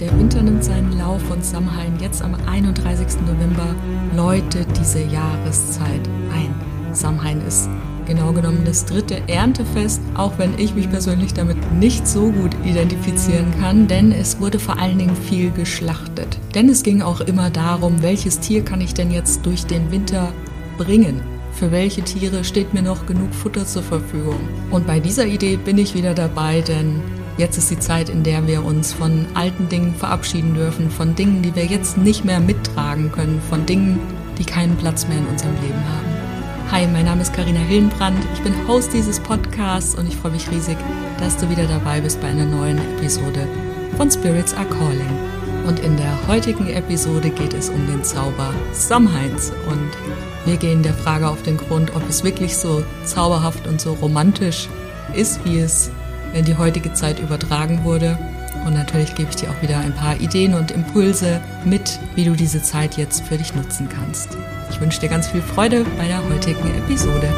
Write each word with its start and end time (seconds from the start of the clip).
Der 0.00 0.18
Winter 0.18 0.40
nimmt 0.40 0.64
seinen 0.64 0.96
Lauf 0.96 1.30
und 1.30 1.44
Samhain 1.44 1.98
jetzt 2.00 2.22
am 2.22 2.34
31. 2.46 3.20
November 3.26 3.74
läutet 4.16 4.66
diese 4.78 5.02
Jahreszeit 5.02 6.08
ein. 6.32 6.54
Samhain 6.94 7.42
ist 7.46 7.68
genau 8.06 8.32
genommen 8.32 8.62
das 8.64 8.86
dritte 8.86 9.20
Erntefest, 9.28 10.00
auch 10.14 10.38
wenn 10.38 10.58
ich 10.58 10.74
mich 10.74 10.88
persönlich 10.88 11.34
damit 11.34 11.58
nicht 11.74 12.08
so 12.08 12.30
gut 12.30 12.56
identifizieren 12.64 13.52
kann, 13.60 13.88
denn 13.88 14.10
es 14.10 14.40
wurde 14.40 14.58
vor 14.58 14.78
allen 14.78 14.96
Dingen 14.96 15.14
viel 15.14 15.50
geschlachtet. 15.50 16.38
Denn 16.54 16.70
es 16.70 16.82
ging 16.82 17.02
auch 17.02 17.20
immer 17.20 17.50
darum, 17.50 18.02
welches 18.02 18.40
Tier 18.40 18.64
kann 18.64 18.80
ich 18.80 18.94
denn 18.94 19.10
jetzt 19.10 19.44
durch 19.44 19.66
den 19.66 19.90
Winter 19.90 20.32
bringen? 20.78 21.20
Für 21.52 21.72
welche 21.72 22.00
Tiere 22.00 22.42
steht 22.42 22.72
mir 22.72 22.82
noch 22.82 23.04
genug 23.04 23.34
Futter 23.34 23.66
zur 23.66 23.82
Verfügung? 23.82 24.40
Und 24.70 24.86
bei 24.86 24.98
dieser 24.98 25.26
Idee 25.26 25.58
bin 25.58 25.76
ich 25.76 25.94
wieder 25.94 26.14
dabei, 26.14 26.62
denn 26.62 27.02
jetzt 27.40 27.56
ist 27.56 27.70
die 27.70 27.78
Zeit, 27.78 28.10
in 28.10 28.22
der 28.22 28.46
wir 28.46 28.64
uns 28.66 28.92
von 28.92 29.24
alten 29.32 29.70
Dingen 29.70 29.94
verabschieden 29.94 30.52
dürfen, 30.52 30.90
von 30.90 31.14
Dingen, 31.14 31.40
die 31.40 31.56
wir 31.56 31.64
jetzt 31.64 31.96
nicht 31.96 32.22
mehr 32.22 32.38
mittragen 32.38 33.10
können, 33.10 33.40
von 33.48 33.64
Dingen, 33.64 33.98
die 34.38 34.44
keinen 34.44 34.76
Platz 34.76 35.08
mehr 35.08 35.16
in 35.16 35.26
unserem 35.26 35.54
Leben 35.62 35.82
haben. 35.88 36.70
Hi, 36.70 36.86
mein 36.86 37.06
Name 37.06 37.22
ist 37.22 37.32
Karina 37.32 37.60
Hillenbrand. 37.60 38.18
Ich 38.34 38.42
bin 38.42 38.54
Host 38.68 38.92
dieses 38.92 39.18
Podcasts 39.18 39.94
und 39.94 40.06
ich 40.06 40.16
freue 40.16 40.32
mich 40.32 40.50
riesig, 40.50 40.76
dass 41.18 41.38
du 41.38 41.48
wieder 41.48 41.66
dabei 41.66 42.02
bist 42.02 42.20
bei 42.20 42.28
einer 42.28 42.44
neuen 42.44 42.76
Episode 42.76 43.48
von 43.96 44.10
Spirits 44.10 44.52
Are 44.52 44.66
Calling. 44.66 45.18
Und 45.66 45.80
in 45.80 45.96
der 45.96 46.28
heutigen 46.28 46.68
Episode 46.68 47.30
geht 47.30 47.54
es 47.54 47.70
um 47.70 47.86
den 47.86 48.04
Zauber 48.04 48.52
Samhains 48.72 49.50
und 49.66 49.90
wir 50.44 50.58
gehen 50.58 50.82
der 50.82 50.94
Frage 50.94 51.26
auf 51.26 51.42
den 51.42 51.56
Grund, 51.56 51.96
ob 51.96 52.06
es 52.06 52.22
wirklich 52.22 52.56
so 52.56 52.84
zauberhaft 53.04 53.66
und 53.66 53.80
so 53.80 53.94
romantisch 53.94 54.68
ist, 55.14 55.42
wie 55.44 55.58
es 55.58 55.90
in 56.34 56.44
die 56.44 56.56
heutige 56.56 56.92
Zeit 56.92 57.20
übertragen 57.20 57.84
wurde. 57.84 58.18
Und 58.66 58.74
natürlich 58.74 59.14
gebe 59.14 59.30
ich 59.30 59.36
dir 59.36 59.50
auch 59.50 59.62
wieder 59.62 59.78
ein 59.78 59.94
paar 59.94 60.20
Ideen 60.20 60.54
und 60.54 60.70
Impulse 60.70 61.40
mit, 61.64 61.98
wie 62.14 62.24
du 62.24 62.32
diese 62.32 62.62
Zeit 62.62 62.96
jetzt 62.96 63.22
für 63.22 63.38
dich 63.38 63.54
nutzen 63.54 63.88
kannst. 63.88 64.36
Ich 64.70 64.80
wünsche 64.80 65.00
dir 65.00 65.08
ganz 65.08 65.28
viel 65.28 65.42
Freude 65.42 65.84
bei 65.96 66.06
der 66.06 66.22
heutigen 66.28 66.68
Episode. 66.78 67.28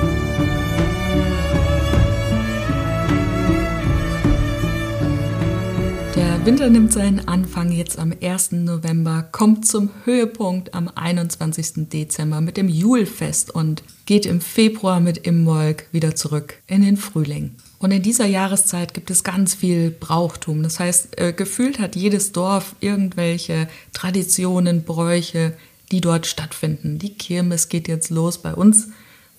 Der 6.17 6.45
Winter 6.45 6.69
nimmt 6.71 6.93
seinen 6.93 7.29
Anfang 7.29 7.71
jetzt 7.71 7.99
am 7.99 8.13
1. 8.21 8.53
November, 8.53 9.29
kommt 9.31 9.65
zum 9.67 9.91
Höhepunkt 10.05 10.75
am 10.75 10.91
21. 10.93 11.89
Dezember 11.89 12.41
mit 12.41 12.57
dem 12.57 12.69
Julfest 12.69 13.55
und 13.55 13.85
geht 14.07 14.27
im 14.27 14.41
Februar 14.41 14.99
mit 14.99 15.19
Imbolg 15.19 15.87
wieder 15.93 16.17
zurück 16.17 16.61
in 16.67 16.83
den 16.83 16.97
Frühling. 16.97 17.53
Und 17.83 17.91
in 17.91 18.01
dieser 18.01 18.27
Jahreszeit 18.27 18.95
gibt 18.95 19.11
es 19.11 19.25
ganz 19.25 19.57
viel 19.57 19.91
Brauchtum. 19.91 20.63
Das 20.63 20.79
heißt, 20.79 21.19
äh, 21.19 21.33
gefühlt 21.33 21.81
hat 21.81 21.97
jedes 21.97 22.31
Dorf 22.31 22.77
irgendwelche 22.79 23.69
Traditionen, 23.93 24.85
Bräuche, 24.85 25.55
die 25.91 26.01
dort 26.01 26.27
stattfinden. 26.29 27.01
Die 27.01 27.13
Kirmes 27.13 27.69
geht 27.69 27.89
jetzt 27.89 28.11
los 28.11 28.39
bei 28.39 28.55
uns, 28.55 28.91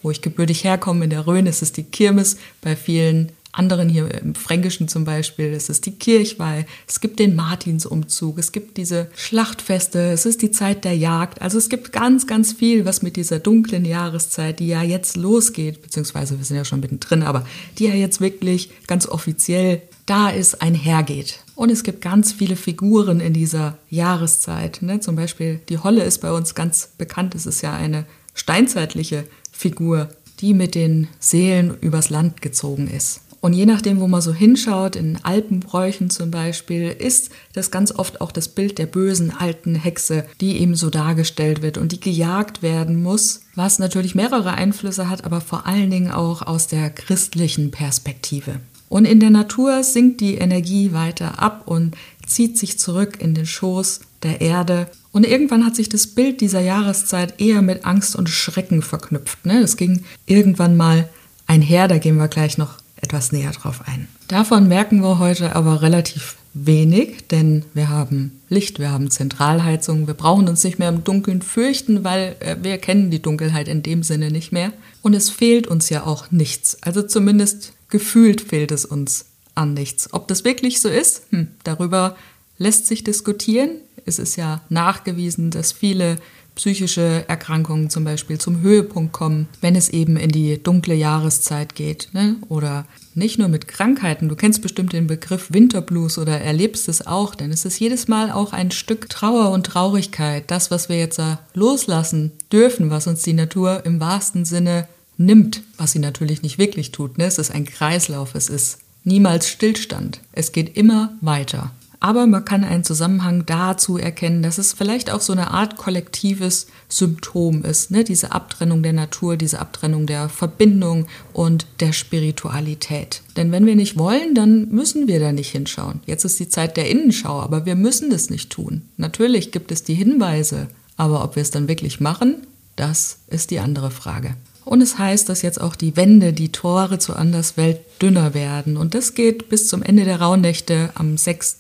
wo 0.02 0.12
ich 0.12 0.22
gebürtig 0.22 0.66
herkomme, 0.66 1.06
in 1.06 1.10
der 1.10 1.26
Rhön 1.26 1.46
ist 1.46 1.62
es 1.62 1.72
die 1.72 1.84
Kirmes, 1.84 2.36
bei 2.60 2.76
vielen 2.76 3.32
anderen 3.54 3.88
hier 3.88 4.14
im 4.22 4.36
Fränkischen 4.36 4.88
zum 4.88 5.06
Beispiel 5.06 5.54
ist 5.54 5.70
es 5.70 5.80
die 5.80 5.92
Kirchweih, 5.92 6.66
es 6.88 7.00
gibt 7.00 7.20
den 7.20 7.36
Martinsumzug, 7.36 8.40
es 8.40 8.52
gibt 8.52 8.78
diese 8.78 9.10
Schlachtfeste, 9.16 10.12
es 10.12 10.26
ist 10.26 10.42
die 10.42 10.52
Zeit 10.52 10.84
der 10.84 10.98
Jagd. 10.98 11.42
Also 11.42 11.60
es 11.60 11.70
gibt 11.70 11.92
ganz, 11.92 12.28
ganz 12.28 12.52
viel, 12.52 12.86
was 12.86 13.04
mit 13.04 13.16
dieser 13.16 13.40
dunklen 13.40 13.86
Jahreszeit, 13.86 14.60
die 14.60 14.68
ja 14.68 14.82
jetzt 14.82 15.16
losgeht, 15.16 15.84
beziehungsweise 15.84 16.38
wir 16.38 16.46
sind 16.46 16.58
ja 16.58 16.66
schon 16.66 16.80
mittendrin, 16.80 17.24
aber 17.24 17.46
die 17.78 17.86
ja 17.86 17.94
jetzt 17.94 18.20
wirklich 18.20 18.72
ganz 18.88 19.08
offiziell 19.08 19.84
da 20.08 20.30
ist, 20.30 20.62
einhergeht. 20.62 21.40
Und 21.56 21.70
es 21.70 21.84
gibt 21.84 22.02
ganz 22.02 22.34
viele 22.34 22.56
Figuren 22.56 23.20
in 23.20 23.34
dieser 23.34 23.78
Jahreszeit. 23.90 24.82
Ne? 24.82 25.00
Zum 25.00 25.16
Beispiel 25.16 25.62
die 25.70 25.78
Holle 25.78 26.04
ist 26.04 26.20
bei 26.20 26.32
uns 26.32 26.56
ganz 26.56 26.90
bekannt. 26.98 27.36
Es 27.36 27.46
ist 27.46 27.62
ja 27.62 27.74
eine 27.74 28.06
steinzeitliche 28.34 29.26
Figur, 29.52 30.10
die 30.40 30.54
mit 30.54 30.76
den 30.76 31.08
Seelen 31.20 31.78
übers 31.80 32.10
Land 32.10 32.42
gezogen 32.42 32.88
ist. 32.88 33.22
Und 33.44 33.52
je 33.52 33.66
nachdem, 33.66 34.00
wo 34.00 34.08
man 34.08 34.22
so 34.22 34.34
hinschaut, 34.34 34.96
in 34.96 35.20
Alpenbräuchen 35.22 36.10
zum 36.10 36.32
Beispiel, 36.32 36.88
ist 36.88 37.30
das 37.52 37.72
ganz 37.72 37.92
oft 37.92 38.22
auch 38.22 38.32
das 38.32 38.48
Bild 38.48 38.78
der 38.78 38.86
bösen 38.86 39.34
alten 39.38 39.76
Hexe, 39.76 40.24
die 40.40 40.62
eben 40.62 40.78
so 40.78 40.90
dargestellt 40.90 41.62
wird 41.62 41.78
und 41.78 41.92
die 41.92 42.00
gejagt 42.00 42.62
werden 42.64 43.04
muss, 43.04 43.42
was 43.54 43.80
natürlich 43.80 44.16
mehrere 44.16 44.54
Einflüsse 44.54 45.10
hat, 45.10 45.26
aber 45.26 45.42
vor 45.42 45.68
allen 45.68 45.92
Dingen 45.92 46.10
auch 46.10 46.42
aus 46.42 46.68
der 46.68 46.90
christlichen 46.90 47.70
Perspektive. 47.70 48.62
Und 48.88 49.04
in 49.04 49.20
der 49.20 49.30
Natur 49.30 49.84
sinkt 49.84 50.22
die 50.22 50.36
Energie 50.36 50.94
weiter 50.94 51.42
ab 51.42 51.64
und 51.66 51.98
zieht 52.26 52.58
sich 52.58 52.80
zurück 52.80 53.18
in 53.20 53.36
den 53.36 53.46
Schoß 53.46 54.00
der 54.24 54.40
Erde. 54.40 54.90
Und 55.12 55.26
irgendwann 55.26 55.66
hat 55.66 55.76
sich 55.76 55.90
das 55.90 56.08
Bild 56.08 56.40
dieser 56.40 56.62
Jahreszeit 56.62 57.42
eher 57.42 57.62
mit 57.62 57.84
Angst 57.84 58.16
und 58.16 58.30
Schrecken 58.30 58.82
verknüpft. 58.82 59.46
Ne? 59.46 59.60
Es 59.60 59.76
ging 59.76 60.06
irgendwann 60.28 60.78
mal 60.78 61.10
einher, 61.46 61.90
da 61.90 61.98
gehen 61.98 62.16
wir 62.16 62.30
gleich 62.30 62.58
noch 62.58 62.83
etwas 63.04 63.32
näher 63.32 63.52
drauf 63.52 63.84
ein. 63.86 64.08
Davon 64.28 64.68
merken 64.68 65.02
wir 65.02 65.20
heute 65.20 65.56
aber 65.56 65.82
relativ 65.82 66.38
wenig, 66.54 67.28
denn 67.30 67.66
wir 67.74 67.90
haben 67.90 68.40
Licht, 68.50 68.80
wir 68.80 68.92
haben 68.92 69.10
Zentralheizung, 69.10 70.08
wir 70.08 70.14
brauchen 70.14 70.48
uns 70.48 70.64
nicht 70.64 70.80
mehr 70.80 70.90
im 70.90 71.04
Dunkeln 71.04 71.42
fürchten, 71.42 72.04
weil 72.04 72.36
äh, 72.40 72.56
wir 72.62 72.78
kennen 72.78 73.10
die 73.10 73.22
Dunkelheit 73.22 73.68
in 73.68 73.84
dem 73.84 74.04
Sinne 74.04 74.32
nicht 74.32 74.52
mehr. 74.52 74.72
Und 75.02 75.14
es 75.14 75.30
fehlt 75.30 75.68
uns 75.68 75.90
ja 75.90 76.06
auch 76.06 76.32
nichts. 76.32 76.78
Also 76.82 77.02
zumindest 77.02 77.74
gefühlt 77.90 78.42
fehlt 78.42 78.72
es 78.72 78.86
uns 78.86 79.26
an 79.56 79.74
nichts. 79.74 80.14
Ob 80.14 80.28
das 80.28 80.44
wirklich 80.46 80.80
so 80.80 80.90
ist, 80.90 81.24
hm, 81.30 81.48
darüber 81.64 82.16
lässt 82.58 82.88
sich 82.88 83.04
diskutieren. 83.04 83.78
Es 84.06 84.20
ist 84.20 84.36
ja 84.36 84.62
nachgewiesen, 84.70 85.52
dass 85.52 85.72
viele 85.72 86.18
psychische 86.56 87.26
Erkrankungen 87.28 87.90
zum 87.90 88.04
Beispiel 88.04 88.38
zum 88.38 88.62
Höhepunkt 88.62 89.14
kommen, 89.14 89.48
wenn 89.62 89.76
es 89.76 89.90
eben 89.90 90.18
in 90.18 90.30
die 90.30 90.62
dunkle 90.62 90.94
Jahreszeit 90.94 91.76
geht. 91.76 92.10
Ne? 92.14 92.36
Oder 92.50 92.86
nicht 93.16 93.40
nur 93.40 93.48
mit 93.48 93.68
Krankheiten. 93.68 94.30
Du 94.30 94.36
kennst 94.36 94.62
bestimmt 94.62 94.94
den 94.94 95.08
Begriff 95.08 95.52
Winterblues 95.52 96.18
oder 96.18 96.40
erlebst 96.40 96.88
es 96.90 97.06
auch, 97.06 97.36
denn 97.36 97.52
es 97.52 97.66
ist 97.66 97.80
jedes 97.80 98.08
Mal 98.08 98.32
auch 98.32 98.54
ein 98.54 98.72
Stück 98.72 99.10
Trauer 99.10 99.52
und 99.52 99.66
Traurigkeit. 99.66 100.50
Das, 100.50 100.72
was 100.72 100.90
wir 100.90 100.98
jetzt 100.98 101.22
loslassen 101.54 102.32
dürfen, 102.52 102.90
was 102.90 103.08
uns 103.08 103.22
die 103.24 103.34
Natur 103.34 103.86
im 103.86 104.00
wahrsten 104.00 104.46
Sinne 104.46 104.88
nimmt, 105.18 105.64
was 105.78 105.92
sie 105.92 106.00
natürlich 106.00 106.42
nicht 106.42 106.58
wirklich 106.58 106.92
tut. 106.92 107.18
Ne? 107.18 107.26
Es 107.26 107.38
ist 107.38 107.52
ein 107.52 107.66
Kreislauf, 107.66 108.36
es 108.36 108.50
ist 108.50 108.80
niemals 109.04 109.48
Stillstand. 109.48 110.22
Es 110.32 110.52
geht 110.52 110.76
immer 110.78 111.14
weiter. 111.22 111.72
Aber 112.04 112.28
man 112.28 112.44
kann 112.44 112.66
einen 112.66 112.84
Zusammenhang 112.84 113.46
dazu 113.46 113.98
erkennen, 113.98 114.44
dass 114.44 114.58
es 114.58 114.74
vielleicht 114.74 115.10
auch 115.10 115.22
so 115.22 115.32
eine 115.32 115.52
Art 115.52 115.78
kollektives 115.78 116.68
Symptom 116.90 117.64
ist, 117.64 117.92
ne? 117.92 118.04
diese 118.04 118.34
Abtrennung 118.34 118.84
der 118.84 118.92
Natur, 118.92 119.38
diese 119.38 119.60
Abtrennung 119.60 120.06
der 120.06 120.28
Verbindung 120.28 121.08
und 121.32 121.66
der 121.80 121.94
Spiritualität. 121.94 123.22
Denn 123.38 123.54
wenn 123.54 123.66
wir 123.66 123.78
nicht 123.78 123.98
wollen, 123.98 124.36
dann 124.36 124.68
müssen 124.68 125.08
wir 125.08 125.22
da 125.22 125.32
nicht 125.32 125.52
hinschauen. 125.52 126.02
Jetzt 126.06 126.26
ist 126.26 126.42
die 126.42 126.50
Zeit 126.50 126.76
der 126.76 126.90
Innenschau, 126.90 127.40
aber 127.40 127.66
wir 127.66 127.76
müssen 127.76 128.10
das 128.10 128.30
nicht 128.30 128.50
tun. 128.50 128.82
Natürlich 128.98 129.54
gibt 129.54 129.72
es 129.72 129.86
die 129.86 129.94
Hinweise, 129.94 130.68
aber 130.98 131.24
ob 131.24 131.38
wir 131.38 131.42
es 131.42 131.52
dann 131.52 131.70
wirklich 131.70 132.02
machen, 132.02 132.46
das 132.76 133.20
ist 133.28 133.50
die 133.50 133.60
andere 133.60 133.92
Frage. 133.92 134.36
Und 134.66 134.82
es 134.82 134.98
heißt, 134.98 135.28
dass 135.30 135.42
jetzt 135.42 135.60
auch 135.60 135.76
die 135.76 135.96
Wände, 135.98 136.34
die 136.34 136.52
Tore 136.52 137.00
zur 137.00 137.18
Anderswelt 137.20 137.80
dünner 138.02 138.34
werden. 138.34 138.78
Und 138.78 138.96
das 138.96 139.14
geht 139.14 139.50
bis 139.50 139.68
zum 139.68 139.84
Ende 139.84 140.06
der 140.06 140.22
Rauhnächte 140.22 140.92
am 140.96 141.18
6. 141.18 141.58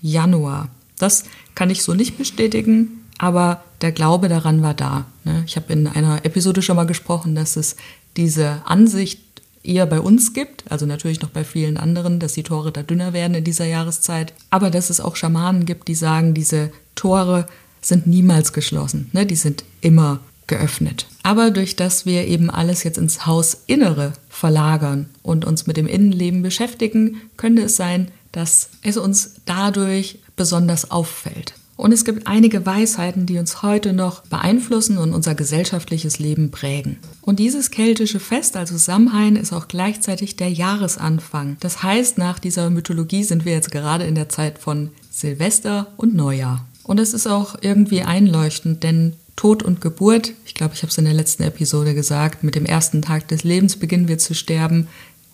Januar. 0.00 0.68
Das 0.98 1.24
kann 1.54 1.70
ich 1.70 1.82
so 1.82 1.94
nicht 1.94 2.18
bestätigen, 2.18 3.04
aber 3.18 3.62
der 3.80 3.92
Glaube 3.92 4.28
daran 4.28 4.62
war 4.62 4.74
da. 4.74 5.06
Ne? 5.24 5.44
Ich 5.46 5.56
habe 5.56 5.72
in 5.72 5.86
einer 5.86 6.24
Episode 6.24 6.62
schon 6.62 6.76
mal 6.76 6.86
gesprochen, 6.86 7.34
dass 7.34 7.56
es 7.56 7.76
diese 8.16 8.62
Ansicht 8.66 9.20
eher 9.62 9.86
bei 9.86 10.00
uns 10.00 10.32
gibt, 10.32 10.70
also 10.70 10.86
natürlich 10.86 11.20
noch 11.20 11.30
bei 11.30 11.44
vielen 11.44 11.76
anderen, 11.76 12.20
dass 12.20 12.32
die 12.32 12.42
Tore 12.42 12.72
da 12.72 12.82
dünner 12.82 13.12
werden 13.12 13.34
in 13.34 13.44
dieser 13.44 13.66
Jahreszeit, 13.66 14.32
aber 14.50 14.70
dass 14.70 14.90
es 14.90 15.00
auch 15.00 15.16
Schamanen 15.16 15.66
gibt, 15.66 15.88
die 15.88 15.94
sagen, 15.94 16.34
diese 16.34 16.72
Tore 16.94 17.46
sind 17.80 18.06
niemals 18.06 18.52
geschlossen, 18.52 19.10
ne? 19.12 19.26
die 19.26 19.36
sind 19.36 19.64
immer 19.80 20.20
geöffnet. 20.46 21.06
Aber 21.28 21.50
durch 21.50 21.76
das 21.76 22.06
wir 22.06 22.26
eben 22.26 22.48
alles 22.48 22.84
jetzt 22.84 22.96
ins 22.96 23.26
Hausinnere 23.26 24.14
verlagern 24.30 25.10
und 25.22 25.44
uns 25.44 25.66
mit 25.66 25.76
dem 25.76 25.86
Innenleben 25.86 26.40
beschäftigen, 26.40 27.20
könnte 27.36 27.60
es 27.60 27.76
sein, 27.76 28.10
dass 28.32 28.70
es 28.80 28.96
uns 28.96 29.34
dadurch 29.44 30.20
besonders 30.36 30.90
auffällt. 30.90 31.52
Und 31.76 31.92
es 31.92 32.06
gibt 32.06 32.26
einige 32.26 32.64
Weisheiten, 32.64 33.26
die 33.26 33.36
uns 33.36 33.60
heute 33.60 33.92
noch 33.92 34.22
beeinflussen 34.22 34.96
und 34.96 35.12
unser 35.12 35.34
gesellschaftliches 35.34 36.18
Leben 36.18 36.50
prägen. 36.50 36.96
Und 37.20 37.40
dieses 37.40 37.70
keltische 37.70 38.20
Fest, 38.20 38.56
also 38.56 38.78
Samhain, 38.78 39.36
ist 39.36 39.52
auch 39.52 39.68
gleichzeitig 39.68 40.36
der 40.36 40.50
Jahresanfang. 40.50 41.58
Das 41.60 41.82
heißt, 41.82 42.16
nach 42.16 42.38
dieser 42.38 42.70
Mythologie 42.70 43.22
sind 43.22 43.44
wir 43.44 43.52
jetzt 43.52 43.70
gerade 43.70 44.04
in 44.04 44.14
der 44.14 44.30
Zeit 44.30 44.58
von 44.58 44.92
Silvester 45.10 45.88
und 45.98 46.14
Neujahr. 46.14 46.64
Und 46.84 46.98
es 46.98 47.12
ist 47.12 47.26
auch 47.26 47.54
irgendwie 47.60 48.00
einleuchtend, 48.00 48.82
denn 48.82 49.12
Tod 49.38 49.62
und 49.62 49.80
Geburt, 49.80 50.32
ich 50.46 50.54
glaube, 50.54 50.74
ich 50.74 50.82
habe 50.82 50.90
es 50.90 50.98
in 50.98 51.04
der 51.04 51.14
letzten 51.14 51.44
Episode 51.44 51.94
gesagt, 51.94 52.42
mit 52.42 52.56
dem 52.56 52.66
ersten 52.66 53.02
Tag 53.02 53.28
des 53.28 53.44
Lebens 53.44 53.76
beginnen 53.76 54.08
wir 54.08 54.18
zu 54.18 54.34
sterben. 54.34 54.88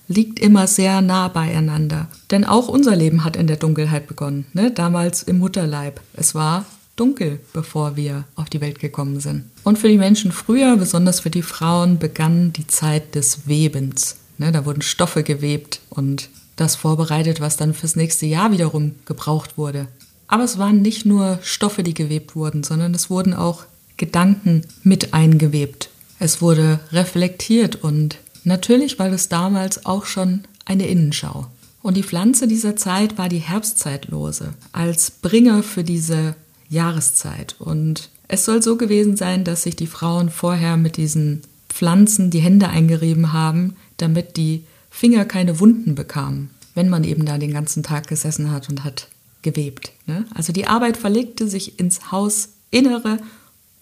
liegt 0.09 0.39
immer 0.41 0.67
sehr 0.67 1.01
nah 1.01 1.29
beieinander. 1.29 2.09
Denn 2.31 2.45
auch 2.45 2.69
unser 2.69 2.95
Leben 2.95 3.25
hat 3.25 3.35
in 3.35 3.47
der 3.47 3.57
Dunkelheit 3.57 4.07
begonnen, 4.07 4.45
ne? 4.53 4.71
damals 4.71 5.23
im 5.23 5.39
Mutterleib. 5.39 6.03
Es 6.13 6.35
war 6.35 6.67
dunkel, 6.97 7.41
bevor 7.55 7.97
wir 7.97 8.25
auf 8.37 8.51
die 8.51 8.61
Welt 8.61 8.79
gekommen 8.79 9.21
sind. 9.21 9.45
Und 9.63 9.79
für 9.79 9.89
die 9.89 9.97
Menschen 9.97 10.33
früher, 10.33 10.77
besonders 10.77 11.21
für 11.21 11.31
die 11.31 11.41
Frauen, 11.41 11.99
begann 11.99 12.53
die 12.53 12.67
Zeit 12.67 13.15
des 13.15 13.49
Webens. 13.49 14.17
Ne? 14.37 14.53
Da 14.53 14.67
wurden 14.67 14.83
Stoffe 14.83 15.23
gewebt 15.23 15.81
und 15.89 16.29
das 16.57 16.77
vorbereitet, 16.77 17.41
was 17.41 17.57
dann 17.57 17.73
fürs 17.73 17.97
nächste 17.97 18.27
Jahr 18.27 18.53
wiederum 18.53 18.97
gebraucht 19.07 19.57
wurde. 19.57 19.89
Aber 20.27 20.45
es 20.45 20.59
waren 20.59 20.83
nicht 20.83 21.07
nur 21.07 21.39
Stoffe, 21.43 21.83
die 21.83 21.95
gewebt 21.95 22.37
wurden, 22.37 22.65
sondern 22.65 22.93
es 22.93 23.09
wurden 23.09 23.33
auch 23.33 23.65
Gedanken 23.97 24.63
mit 24.83 25.15
eingewebt. 25.15 25.91
Es 26.19 26.41
wurde 26.41 26.81
reflektiert 26.93 27.77
und 27.77 28.19
natürlich 28.45 28.99
war 28.99 29.13
es 29.13 29.29
damals 29.29 29.87
auch 29.87 30.07
schon 30.07 30.45
eine 30.65 30.87
Innenschau. 30.87 31.47
Und 31.83 31.97
die 31.97 32.03
Pflanze 32.03 32.49
dieser 32.49 32.77
Zeit 32.77 33.19
war 33.19 33.29
die 33.29 33.39
Herbstzeitlose 33.39 34.55
als 34.73 35.11
Bringer 35.11 35.63
für 35.63 35.85
diese 35.85 36.35
Jahreszeit. 36.71 37.57
Und 37.59 38.09
es 38.27 38.45
soll 38.47 38.63
so 38.63 38.77
gewesen 38.77 39.17
sein, 39.17 39.45
dass 39.45 39.65
sich 39.65 39.77
die 39.77 39.87
Frauen 39.87 40.31
vorher 40.31 40.79
mit 40.79 40.97
diesen 40.97 41.43
Pflanzen 41.69 42.31
die 42.31 42.41
Hände 42.41 42.69
eingerieben 42.69 43.33
haben, 43.33 43.77
damit 43.99 44.37
die 44.37 44.65
Finger 44.89 45.25
keine 45.25 45.61
Wunden 45.61 45.95
bekamen, 45.95 46.51
wenn 46.75 46.89
man 46.89 47.05
eben 47.05 47.27
da 47.27 47.37
den 47.37 47.53
ganzen 47.53 47.83
Tag 47.83 48.09
gesessen 48.09 48.51
hat 48.51 48.69
und 48.71 48.85
hat 48.85 49.09
gewebt. 49.43 49.93
Ne? 50.07 50.25
Also 50.35 50.53
die 50.53 50.67
Arbeit 50.67 50.97
verlegte 50.97 51.49
sich 51.49 51.79
ins 51.79 52.11
Hausinnere 52.11 53.19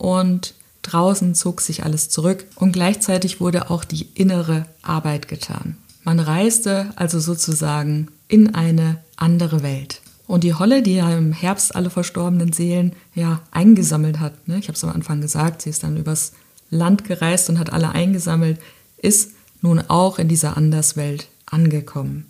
und 0.02 0.54
draußen 0.82 1.37
zog 1.37 1.60
sich 1.60 1.84
alles 1.84 2.08
zurück 2.08 2.44
und 2.56 2.72
gleichzeitig 2.72 3.40
wurde 3.40 3.70
auch 3.70 3.84
die 3.84 4.08
innere 4.14 4.66
Arbeit 4.82 5.28
getan. 5.28 5.76
Man 6.02 6.19
reiste 6.19 6.90
also 6.96 7.20
sozusagen 7.20 8.08
in 8.26 8.52
eine 8.56 8.99
andere 9.14 9.62
Welt. 9.62 10.02
Und 10.26 10.43
die 10.43 10.54
Holle, 10.54 10.82
die 10.82 10.96
ja 10.96 11.16
im 11.16 11.32
Herbst 11.32 11.76
alle 11.76 11.88
verstorbenen 11.88 12.52
Seelen 12.52 12.94
ja 13.14 13.43
eingesammelt 13.52 14.19
hat, 14.19 14.49
ne? 14.49 14.58
ich 14.58 14.66
habe 14.66 14.75
es 14.75 14.82
am 14.82 14.90
Anfang 14.90 15.20
gesagt, 15.20 15.62
sie 15.62 15.70
ist 15.70 15.84
dann 15.84 15.96
übers 15.96 16.32
Land 16.69 17.04
gereist 17.04 17.49
und 17.49 17.60
hat 17.60 17.72
alle 17.72 17.90
eingesammelt, 17.90 18.58
ist 18.96 19.32
nun 19.60 19.78
auch 19.87 20.19
in 20.19 20.26
dieser 20.26 20.56
Anderswelt 20.56 21.28
angekommen. 21.46 22.26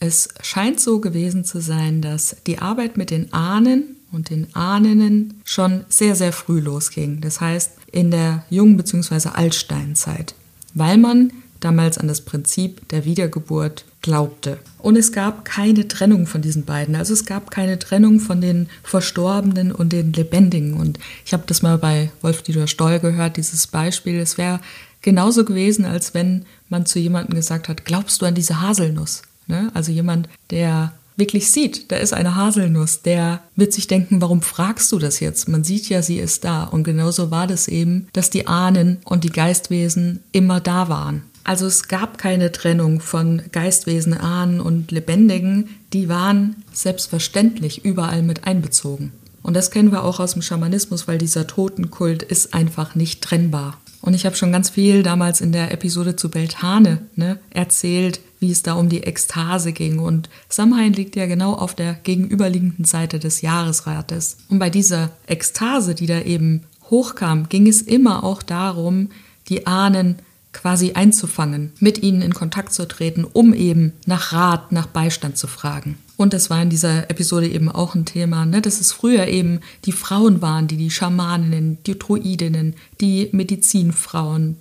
Es 0.00 0.30
scheint 0.40 0.80
so 0.80 0.98
gewesen 1.00 1.44
zu 1.44 1.60
sein, 1.60 2.02
dass 2.02 2.36
die 2.48 2.58
Arbeit 2.58 2.96
mit 2.96 3.10
den 3.10 3.32
Ahnen 3.32 3.93
und 4.14 4.30
den 4.30 4.54
Ahnen 4.54 5.40
schon 5.44 5.84
sehr, 5.88 6.14
sehr 6.14 6.32
früh 6.32 6.60
losging. 6.60 7.20
Das 7.20 7.40
heißt 7.40 7.72
in 7.92 8.10
der 8.10 8.44
Jung- 8.50 8.76
bzw. 8.76 9.30
Altsteinzeit, 9.34 10.34
weil 10.74 10.98
man 10.98 11.32
damals 11.60 11.98
an 11.98 12.08
das 12.08 12.20
Prinzip 12.20 12.88
der 12.88 13.04
Wiedergeburt 13.04 13.84
glaubte. 14.02 14.58
Und 14.78 14.96
es 14.96 15.12
gab 15.12 15.46
keine 15.46 15.88
Trennung 15.88 16.26
von 16.26 16.42
diesen 16.42 16.64
beiden. 16.64 16.94
Also 16.94 17.14
es 17.14 17.24
gab 17.24 17.50
keine 17.50 17.78
Trennung 17.78 18.20
von 18.20 18.42
den 18.42 18.68
Verstorbenen 18.82 19.72
und 19.72 19.92
den 19.94 20.12
Lebendigen. 20.12 20.74
Und 20.74 20.98
ich 21.24 21.32
habe 21.32 21.44
das 21.46 21.62
mal 21.62 21.78
bei 21.78 22.10
Wolf 22.20 22.42
Dieter 22.42 22.66
Stoll 22.66 23.00
gehört, 23.00 23.38
dieses 23.38 23.66
Beispiel. 23.66 24.18
Es 24.18 24.36
wäre 24.36 24.60
genauso 25.00 25.44
gewesen, 25.46 25.86
als 25.86 26.12
wenn 26.12 26.44
man 26.68 26.84
zu 26.84 26.98
jemandem 26.98 27.34
gesagt 27.34 27.68
hat, 27.68 27.86
glaubst 27.86 28.20
du 28.20 28.26
an 28.26 28.34
diese 28.34 28.60
Haselnuss? 28.60 29.22
Ne? 29.46 29.70
Also 29.72 29.90
jemand, 29.90 30.28
der 30.50 30.92
wirklich 31.16 31.50
sieht, 31.50 31.90
da 31.92 31.96
ist 31.96 32.12
eine 32.12 32.34
Haselnuss, 32.34 33.02
der 33.02 33.40
wird 33.56 33.72
sich 33.72 33.86
denken, 33.86 34.20
warum 34.20 34.42
fragst 34.42 34.90
du 34.92 34.98
das 34.98 35.20
jetzt? 35.20 35.48
Man 35.48 35.64
sieht 35.64 35.88
ja, 35.88 36.02
sie 36.02 36.18
ist 36.18 36.44
da. 36.44 36.64
Und 36.64 36.84
genauso 36.84 37.30
war 37.30 37.46
das 37.46 37.68
eben, 37.68 38.08
dass 38.12 38.30
die 38.30 38.46
Ahnen 38.46 38.98
und 39.04 39.24
die 39.24 39.30
Geistwesen 39.30 40.20
immer 40.32 40.60
da 40.60 40.88
waren. 40.88 41.22
Also 41.44 41.66
es 41.66 41.88
gab 41.88 42.16
keine 42.16 42.52
Trennung 42.52 43.00
von 43.00 43.42
Geistwesen, 43.52 44.14
Ahnen 44.14 44.60
und 44.60 44.90
Lebendigen, 44.90 45.68
die 45.92 46.08
waren 46.08 46.56
selbstverständlich 46.72 47.84
überall 47.84 48.22
mit 48.22 48.46
einbezogen. 48.46 49.12
Und 49.42 49.54
das 49.54 49.70
kennen 49.70 49.92
wir 49.92 50.04
auch 50.04 50.20
aus 50.20 50.32
dem 50.32 50.40
Schamanismus, 50.40 51.06
weil 51.06 51.18
dieser 51.18 51.46
Totenkult 51.46 52.22
ist 52.22 52.54
einfach 52.54 52.94
nicht 52.94 53.22
trennbar. 53.22 53.78
Und 54.04 54.12
ich 54.12 54.26
habe 54.26 54.36
schon 54.36 54.52
ganz 54.52 54.68
viel 54.68 55.02
damals 55.02 55.40
in 55.40 55.50
der 55.50 55.72
Episode 55.72 56.14
zu 56.14 56.28
Beltane 56.28 56.98
ne, 57.16 57.38
erzählt, 57.48 58.20
wie 58.38 58.50
es 58.50 58.62
da 58.62 58.74
um 58.74 58.90
die 58.90 59.02
Ekstase 59.02 59.72
ging. 59.72 59.98
Und 59.98 60.28
Samhain 60.50 60.92
liegt 60.92 61.16
ja 61.16 61.24
genau 61.24 61.54
auf 61.54 61.74
der 61.74 61.94
gegenüberliegenden 61.94 62.84
Seite 62.84 63.18
des 63.18 63.40
Jahresrates. 63.40 64.36
Und 64.50 64.58
bei 64.58 64.68
dieser 64.68 65.08
Ekstase, 65.26 65.94
die 65.94 66.04
da 66.04 66.20
eben 66.20 66.64
hochkam, 66.90 67.48
ging 67.48 67.66
es 67.66 67.80
immer 67.80 68.24
auch 68.24 68.42
darum, 68.42 69.08
die 69.48 69.66
Ahnen 69.66 70.16
quasi 70.52 70.92
einzufangen, 70.92 71.72
mit 71.80 72.02
ihnen 72.02 72.20
in 72.20 72.34
Kontakt 72.34 72.74
zu 72.74 72.86
treten, 72.86 73.24
um 73.24 73.54
eben 73.54 73.94
nach 74.04 74.34
Rat, 74.34 74.70
nach 74.70 74.86
Beistand 74.86 75.38
zu 75.38 75.46
fragen. 75.46 75.96
Und 76.16 76.32
das 76.32 76.48
war 76.48 76.62
in 76.62 76.70
dieser 76.70 77.10
Episode 77.10 77.48
eben 77.48 77.68
auch 77.68 77.94
ein 77.94 78.04
Thema, 78.04 78.46
ne, 78.46 78.62
dass 78.62 78.80
es 78.80 78.92
früher 78.92 79.26
eben 79.26 79.60
die 79.84 79.92
Frauen 79.92 80.42
waren, 80.42 80.68
die 80.68 80.76
die 80.76 80.90
Schamaninnen, 80.90 81.78
die 81.84 81.98
Druidinnen, 81.98 82.74
die 83.00 83.28
Medizinfrauen, 83.32 84.56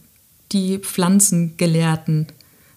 die 0.51 0.79
Pflanzengelehrten 0.79 2.27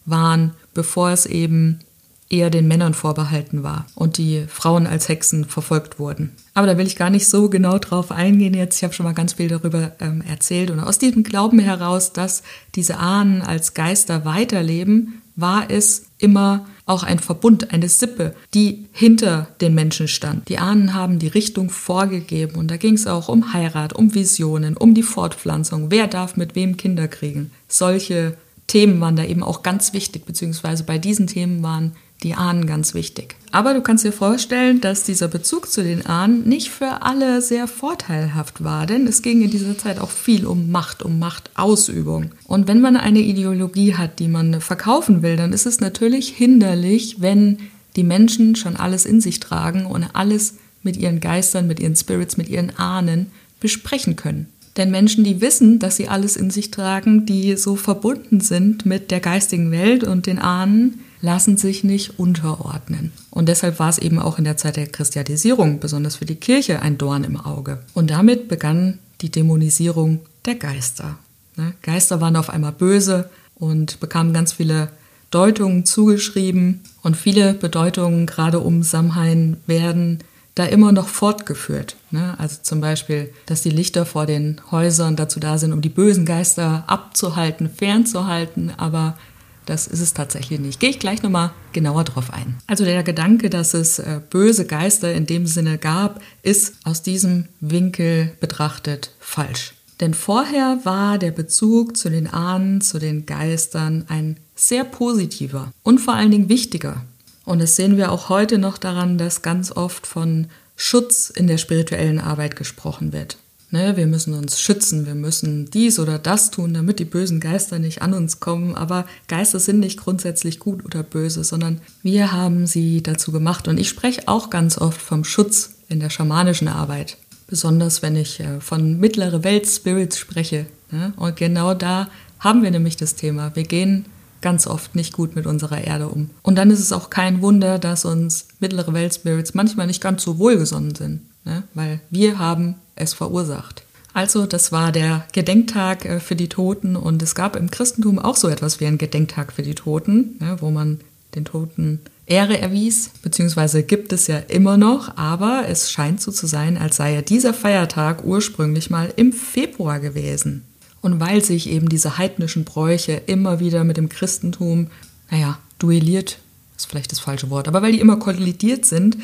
waren, 0.05 0.53
bevor 0.75 1.11
es 1.11 1.27
eben 1.27 1.81
eher 2.29 2.51
den 2.51 2.67
Männern 2.67 2.95
vorbehalten 2.95 3.63
war 3.63 3.87
und 3.95 4.19
die 4.19 4.47
Frauen 4.49 4.87
als 4.87 5.09
Hexen 5.09 5.45
verfolgt 5.45 5.99
wurden. 5.99 6.33
Aber 6.55 6.67
da 6.67 6.77
will 6.77 6.87
ich 6.87 6.97
gar 6.97 7.11
nicht 7.11 7.29
so 7.29 7.49
genau 7.49 7.79
drauf 7.79 8.11
eingehen 8.11 8.55
jetzt. 8.55 8.79
Ich 8.79 8.85
habe 8.85 8.95
schon 8.95 9.07
mal 9.07 9.15
ganz 9.15 9.35
viel 9.35 9.49
darüber 9.49 9.93
ähm, 10.01 10.23
erzählt. 10.23 10.71
Und 10.71 10.81
aus 10.81 10.99
diesem 10.99 11.23
Glauben 11.23 11.61
heraus, 11.61 12.13
dass 12.13 12.43
diese 12.75 12.99
Ahnen 12.99 13.43
als 13.43 13.75
Geister 13.75 14.25
weiterleben, 14.25 15.23
war 15.37 15.71
es 15.71 16.07
immer 16.19 16.67
auch 16.87 17.03
ein 17.03 17.19
Verbund, 17.19 17.73
eine 17.73 17.89
Sippe, 17.89 18.35
die 18.55 18.87
hinter 18.93 19.49
den 19.61 19.75
Menschen 19.75 20.09
stand. 20.09 20.49
Die 20.49 20.59
Ahnen 20.59 20.95
haben 20.95 21.19
die 21.19 21.29
Richtung 21.29 21.69
vorgegeben 21.69 22.57
und 22.57 22.71
da 22.71 22.77
ging 22.77 22.95
es 22.95 23.07
auch 23.07 23.29
um 23.29 23.53
Heirat, 23.53 23.93
um 23.93 24.15
Visionen, 24.15 24.77
um 24.77 24.95
die 24.95 25.03
Fortpflanzung. 25.03 25.91
Wer 25.91 26.07
darf 26.07 26.37
mit 26.37 26.55
wem 26.55 26.77
Kinder 26.77 27.09
kriegen? 27.09 27.51
Solche 27.69 28.37
Themen 28.67 29.01
waren 29.01 29.17
da 29.17 29.25
eben 29.25 29.43
auch 29.43 29.63
ganz 29.63 29.93
wichtig, 29.93 30.25
beziehungsweise 30.25 30.85
bei 30.85 30.99
diesen 30.99 31.27
Themen 31.27 31.63
waren 31.63 31.93
die 32.23 32.35
Ahnen 32.35 32.67
ganz 32.67 32.95
wichtig. 32.95 33.37
Aber 33.53 33.75
du 33.75 33.81
kannst 33.81 34.05
dir 34.05 34.13
vorstellen, 34.13 34.81
dass 34.81 35.05
dieser 35.05 35.29
Bezug 35.29 35.71
zu 35.71 35.83
den 35.83 36.07
Ahnen 36.07 36.49
nicht 36.49 36.71
für 36.71 37.03
alle 37.03 37.43
sehr 37.43 37.69
vorteilhaft 37.69 38.65
war, 38.65 38.87
denn 38.87 39.07
es 39.07 39.23
ging 39.23 39.43
in 39.43 39.51
dieser 39.51 39.77
Zeit 39.79 39.99
auch 39.99 40.11
viel 40.11 40.47
um 40.47 40.71
Macht, 40.71 41.03
um 41.03 41.19
Machtausübung. 41.19 42.33
Und 42.45 42.69
wenn 42.69 42.81
man 42.81 42.97
eine 42.97 43.21
Ideologie 43.21 43.95
hat, 43.95 44.19
die 44.19 44.29
man 44.29 44.61
verkaufen 44.61 45.23
will, 45.23 45.37
dann 45.37 45.53
ist 45.53 45.67
es 45.67 45.81
natürlich 45.81 46.29
hinderlich, 46.29 47.21
wenn 47.21 47.59
die 47.97 48.05
Menschen 48.05 48.57
schon 48.57 48.77
alles 48.77 49.07
in 49.07 49.21
sich 49.21 49.41
tragen 49.41 49.87
und 49.87 50.05
alles 50.15 50.55
mit 50.83 50.97
ihren 50.97 51.21
Geistern, 51.21 51.67
mit 51.67 51.81
ihren 51.81 51.97
Spirits, 51.97 52.37
mit 52.37 52.49
ihren 52.49 52.79
Ahnen 52.79 53.29
besprechen 53.61 54.17
können. 54.17 54.49
Denn 54.77 54.91
Menschen, 54.91 55.25
die 55.25 55.41
wissen, 55.41 55.79
dass 55.79 55.97
sie 55.97 56.09
alles 56.09 56.37
in 56.37 56.51
sich 56.51 56.71
tragen, 56.71 57.25
die 57.25 57.57
so 57.57 57.77
verbunden 57.77 58.41
sind 58.41 58.85
mit 58.85 59.11
der 59.11 59.21
geistigen 59.21 59.71
Welt 59.71 60.05
und 60.05 60.27
den 60.27 60.39
Ahnen, 60.39 61.01
lassen 61.27 61.59
sich 61.59 61.85
nicht 61.85 62.19
unterordnen. 62.19 63.13
Und 63.31 63.49
deshalb 63.49 63.79
war 63.79 63.91
es 63.91 63.99
eben 63.99 64.19
auch 64.19 64.39
in 64.39 64.45
der 64.45 64.57
Zeit 64.57 64.77
der 64.77 64.87
Christianisierung, 64.87 65.81
besonders 65.81 66.17
für 66.17 66.25
die 66.25 66.37
Kirche, 66.37 66.81
ein 66.81 66.97
Dorn 66.97 67.25
im 67.25 67.39
Auge. 67.39 67.81
Und 67.93 68.11
damit 68.11 68.49
begann 68.49 69.01
die 69.21 69.31
Dämonisierung 69.31 70.21
der 70.47 70.55
Geister. 70.55 71.19
Ne? 71.57 71.75
Geister 71.83 72.21
waren 72.21 72.37
auf 72.37 72.49
einmal 72.49 72.73
böse 72.73 73.29
und 73.57 73.99
bekamen 73.99 74.33
ganz 74.33 74.53
viele 74.53 74.89
Deutungen 75.31 75.85
zugeschrieben. 75.85 76.83
Und 77.03 77.17
viele 77.17 77.55
Bedeutungen, 77.55 78.27
gerade 78.27 78.61
um 78.61 78.85
Samhain, 78.85 79.57
werden 79.67 80.21
da 80.55 80.65
immer 80.65 80.93
noch 80.93 81.09
fortgeführt. 81.09 81.97
Ne? 82.13 82.37
Also 82.39 82.59
zum 82.63 82.81
Beispiel, 82.81 83.33
dass 83.47 83.63
die 83.63 83.71
Lichter 83.71 84.07
vor 84.07 84.27
den 84.27 84.61
Häusern 84.71 85.17
dazu 85.17 85.41
da 85.41 85.59
sind, 85.59 85.73
um 85.73 85.83
die 85.83 85.89
bösen 85.89 86.25
Geister 86.25 86.85
abzuhalten, 86.87 87.69
fernzuhalten, 87.69 88.73
aber 88.77 89.19
das 89.67 89.87
ist 89.87 90.01
es 90.01 90.15
tatsächlich 90.15 90.61
nicht. 90.61 90.81
Gehe 90.81 90.91
ich 90.91 90.99
gleich 90.99 91.23
nochmal 91.23 91.51
genauer 91.73 92.05
drauf 92.05 92.33
ein. 92.33 92.57
Also 92.67 92.85
der 92.85 93.03
Gedanke, 93.03 93.51
dass 93.51 93.75
es 93.75 93.99
äh, 93.99 94.21
böse 94.31 94.65
Geister 94.65 95.13
in 95.13 95.27
dem 95.27 95.47
Sinne 95.47 95.77
gab, 95.77 96.21
ist 96.43 96.75
aus 96.85 97.03
diesem 97.03 97.49
Winkel 97.61 98.33
betrachtet 98.41 99.11
falsch. 99.19 99.75
Denn 100.01 100.15
vorher 100.15 100.81
war 100.85 101.19
der 101.19 101.31
Bezug 101.31 101.97
zu 101.97 102.11
den 102.11 102.27
Ahnen, 102.27 102.81
zu 102.81 102.99
den 102.99 103.27
Geistern 103.27 104.05
ein 104.09 104.37
sehr 104.55 104.85
positiver 104.85 105.73
und 105.83 105.99
vor 105.99 106.15
allen 106.15 106.31
Dingen 106.31 106.49
wichtiger. 106.49 107.03
Und 107.45 107.61
das 107.61 107.77
sehen 107.77 107.97
wir 107.97 108.13
auch 108.13 108.29
heute 108.29 108.59
noch 108.59 108.79
daran, 108.79 109.19
dass 109.19 109.43
ganz 109.43 109.73
oft 109.73 110.07
von 110.07 110.49
Schutz 110.77 111.31
in 111.31 111.47
der 111.47 111.59
spirituellen 111.59 112.21
Arbeit 112.21 112.57
gesprochen 112.57 113.13
wird. 113.13 113.39
Ne, 113.71 113.97
wir 113.97 114.07
müssen 114.07 114.33
uns 114.33 114.61
schützen, 114.61 115.07
wir 115.07 115.17
müssen 115.17 115.69
dies 115.71 115.99
oder 115.99 116.21
das 116.21 116.53
tun, 116.53 116.73
damit 116.73 117.01
die 117.01 117.05
bösen 117.05 117.41
Geister 117.41 117.81
nicht 117.81 118.01
an 118.01 118.15
uns 118.15 118.39
kommen. 118.39 118.77
Aber 118.77 119.07
Geister 119.27 119.59
sind 119.59 119.81
nicht 119.81 119.99
grundsätzlich 119.99 120.61
gut 120.61 120.85
oder 120.85 121.03
böse, 121.03 121.43
sondern 121.43 121.81
wir 122.03 122.33
haben 122.33 122.67
sie 122.67 123.03
dazu 123.03 123.33
gemacht. 123.33 123.67
Und 123.67 123.79
ich 123.79 123.89
spreche 123.89 124.29
auch 124.29 124.51
ganz 124.51 124.79
oft 124.79 125.03
vom 125.03 125.25
Schutz 125.25 125.75
in 125.89 125.99
der 125.99 126.11
schamanischen 126.11 126.69
Arbeit. 126.69 127.17
Besonders 127.49 128.03
wenn 128.03 128.15
ich 128.15 128.39
äh, 128.39 128.61
von 128.61 129.01
mittlere 129.01 129.43
Welt 129.43 129.67
Spirits 129.67 130.19
spreche. 130.19 130.67
Ne? 130.93 131.13
Und 131.17 131.37
genau 131.37 131.75
da 131.75 132.09
haben 132.39 132.63
wir 132.63 132.71
nämlich 132.71 132.97
das 132.97 133.17
Thema. 133.17 133.55
Wir 133.57 133.65
gehen 133.65 134.07
ganz 134.43 134.69
oft 134.69 134.95
nicht 134.95 135.13
gut 135.13 135.35
mit 135.35 135.47
unserer 135.47 135.83
Erde 135.83 136.09
um. 136.09 136.31
Und 136.43 136.57
dann 136.57 136.71
ist 136.71 136.79
es 136.79 136.93
auch 136.93 137.11
kein 137.11 137.43
Wunder, 137.43 137.81
dass 137.81 138.05
uns 138.05 138.47
mittlere 138.61 138.93
Weltspirits 138.93 139.55
manchmal 139.55 139.89
nicht 139.89 140.01
ganz 140.01 140.23
so 140.23 140.39
wohlgesonnen 140.39 140.95
sind, 140.95 141.23
ne? 141.47 141.63
weil 141.73 142.01
wir 142.11 142.39
haben 142.39 142.75
es 142.95 143.15
verursacht. 143.15 143.85
Also 144.13 144.47
das 144.47 144.73
war 144.73 144.93
der 144.93 145.27
Gedenktag 145.33 146.05
äh, 146.05 146.21
für 146.21 146.37
die 146.37 146.49
Toten 146.49 146.97
und 146.97 147.23
es 147.23 147.35
gab 147.35 147.57
im 147.57 147.71
Christentum 147.71 148.19
auch 148.19 148.37
so 148.37 148.49
etwas 148.49 148.81
wie 148.81 148.87
einen 148.87 148.99
Gedenktag 148.99 149.53
für 149.53 149.63
die 149.63 149.75
Toten, 149.75 150.37
ne? 150.41 150.57
wo 150.61 150.71
man 150.71 151.01
den 151.35 151.45
Toten 151.45 152.01
Ehre 152.27 152.59
erwies, 152.59 153.11
beziehungsweise 153.23 153.85
gibt 153.85 154.13
es 154.13 154.27
ja 154.27 154.39
immer 154.39 154.77
noch, 154.77 155.17
aber 155.17 155.65
es 155.69 155.93
scheint 155.93 156.21
so 156.21 156.33
zu 156.33 156.47
sein, 156.49 156.77
als 156.77 156.97
sei 156.97 157.15
ja 157.15 157.23
dieser 157.23 157.55
Feiertag 157.55 158.25
ursprünglich 158.25 158.91
mal 158.91 159.13
im 159.15 159.33
Februar 159.33 160.01
gewesen. 160.01 160.65
Und 161.03 161.21
weil 161.21 161.45
sich 161.45 161.69
eben 161.69 161.89
diese 161.89 162.19
heidnischen 162.19 162.65
Bräuche 162.65 163.13
immer 163.27 163.61
wieder 163.61 163.85
mit 163.85 163.97
dem 163.97 164.09
Christentum, 164.09 164.89
naja, 165.31 165.59
duelliert, 165.79 166.39
ist 166.77 166.87
vielleicht 166.87 167.13
das 167.13 167.21
falsche 167.21 167.49
Wort, 167.49 167.69
aber 167.69 167.81
weil 167.81 167.93
die 167.93 168.01
immer 168.01 168.17
kollidiert 168.17 168.87
sind, 168.87 169.19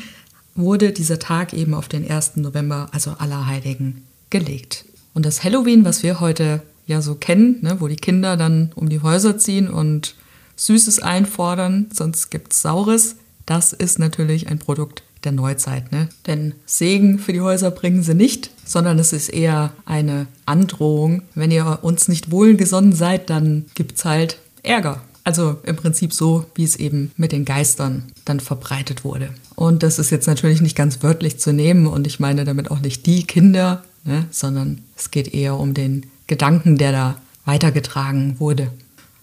wurde 0.55 0.91
dieser 0.91 1.19
Tag 1.19 1.53
eben 1.53 1.73
auf 1.73 1.87
den 1.87 2.09
1. 2.09 2.37
November, 2.37 2.87
also 2.91 3.11
Allerheiligen, 3.17 4.03
gelegt. 4.29 4.85
Und 5.13 5.25
das 5.25 5.43
Halloween, 5.43 5.85
was 5.85 6.03
wir 6.03 6.19
heute 6.19 6.61
ja 6.85 7.01
so 7.01 7.15
kennen, 7.15 7.57
ne, 7.61 7.77
wo 7.79 7.87
die 7.87 7.95
Kinder 7.95 8.37
dann 8.37 8.71
um 8.75 8.89
die 8.89 9.01
Häuser 9.01 9.37
ziehen 9.37 9.69
und 9.69 10.15
Süßes 10.55 10.99
einfordern, 10.99 11.87
sonst 11.93 12.29
gibt's 12.29 12.61
Saures, 12.61 13.15
das 13.45 13.73
ist 13.73 13.99
natürlich 13.99 14.47
ein 14.47 14.59
Produkt 14.59 15.03
der 15.23 15.31
Neuzeit. 15.31 15.91
Ne? 15.91 16.09
Denn 16.27 16.53
Segen 16.65 17.19
für 17.19 17.33
die 17.33 17.41
Häuser 17.41 17.71
bringen 17.71 18.03
sie 18.03 18.13
nicht, 18.13 18.51
sondern 18.65 18.99
es 18.99 19.13
ist 19.13 19.29
eher 19.29 19.73
eine 19.85 20.27
Androhung. 20.45 21.23
Wenn 21.35 21.51
ihr 21.51 21.79
uns 21.81 22.07
nicht 22.07 22.31
wohlgesonnen 22.31 22.93
seid, 22.93 23.29
dann 23.29 23.65
gibt's 23.75 24.05
halt 24.05 24.39
Ärger. 24.63 25.01
Also 25.23 25.57
im 25.63 25.75
Prinzip 25.75 26.13
so, 26.13 26.45
wie 26.55 26.63
es 26.63 26.75
eben 26.75 27.11
mit 27.15 27.31
den 27.31 27.45
Geistern 27.45 28.11
dann 28.25 28.39
verbreitet 28.39 29.03
wurde. 29.05 29.29
Und 29.55 29.83
das 29.83 29.99
ist 29.99 30.09
jetzt 30.09 30.27
natürlich 30.27 30.61
nicht 30.61 30.75
ganz 30.75 31.01
wörtlich 31.01 31.39
zu 31.39 31.53
nehmen 31.53 31.87
und 31.87 32.07
ich 32.07 32.19
meine 32.19 32.43
damit 32.43 32.69
auch 32.71 32.79
nicht 32.79 33.05
die 33.05 33.25
Kinder, 33.25 33.83
ne, 34.03 34.25
sondern 34.31 34.81
es 34.97 35.11
geht 35.11 35.33
eher 35.33 35.57
um 35.57 35.73
den 35.73 36.07
Gedanken, 36.27 36.77
der 36.77 36.91
da 36.91 37.21
weitergetragen 37.45 38.39
wurde. 38.39 38.71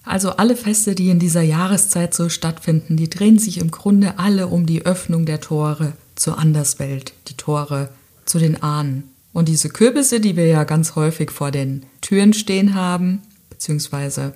Also 0.03 0.31
alle 0.31 0.55
Feste, 0.55 0.95
die 0.95 1.09
in 1.09 1.19
dieser 1.19 1.41
Jahreszeit 1.41 2.13
so 2.13 2.29
stattfinden, 2.29 2.97
die 2.97 3.09
drehen 3.09 3.37
sich 3.37 3.59
im 3.59 3.69
Grunde 3.69 4.17
alle 4.17 4.47
um 4.47 4.65
die 4.65 4.85
Öffnung 4.85 5.25
der 5.25 5.41
Tore 5.41 5.93
zur 6.15 6.39
Anderswelt, 6.39 7.13
die 7.27 7.35
Tore 7.35 7.89
zu 8.25 8.39
den 8.39 8.63
Ahnen. 8.63 9.03
Und 9.33 9.47
diese 9.47 9.69
Kürbisse, 9.69 10.19
die 10.19 10.35
wir 10.35 10.47
ja 10.47 10.63
ganz 10.63 10.95
häufig 10.95 11.31
vor 11.31 11.51
den 11.51 11.83
Türen 12.01 12.33
stehen 12.33 12.73
haben, 12.73 13.21
beziehungsweise 13.49 14.33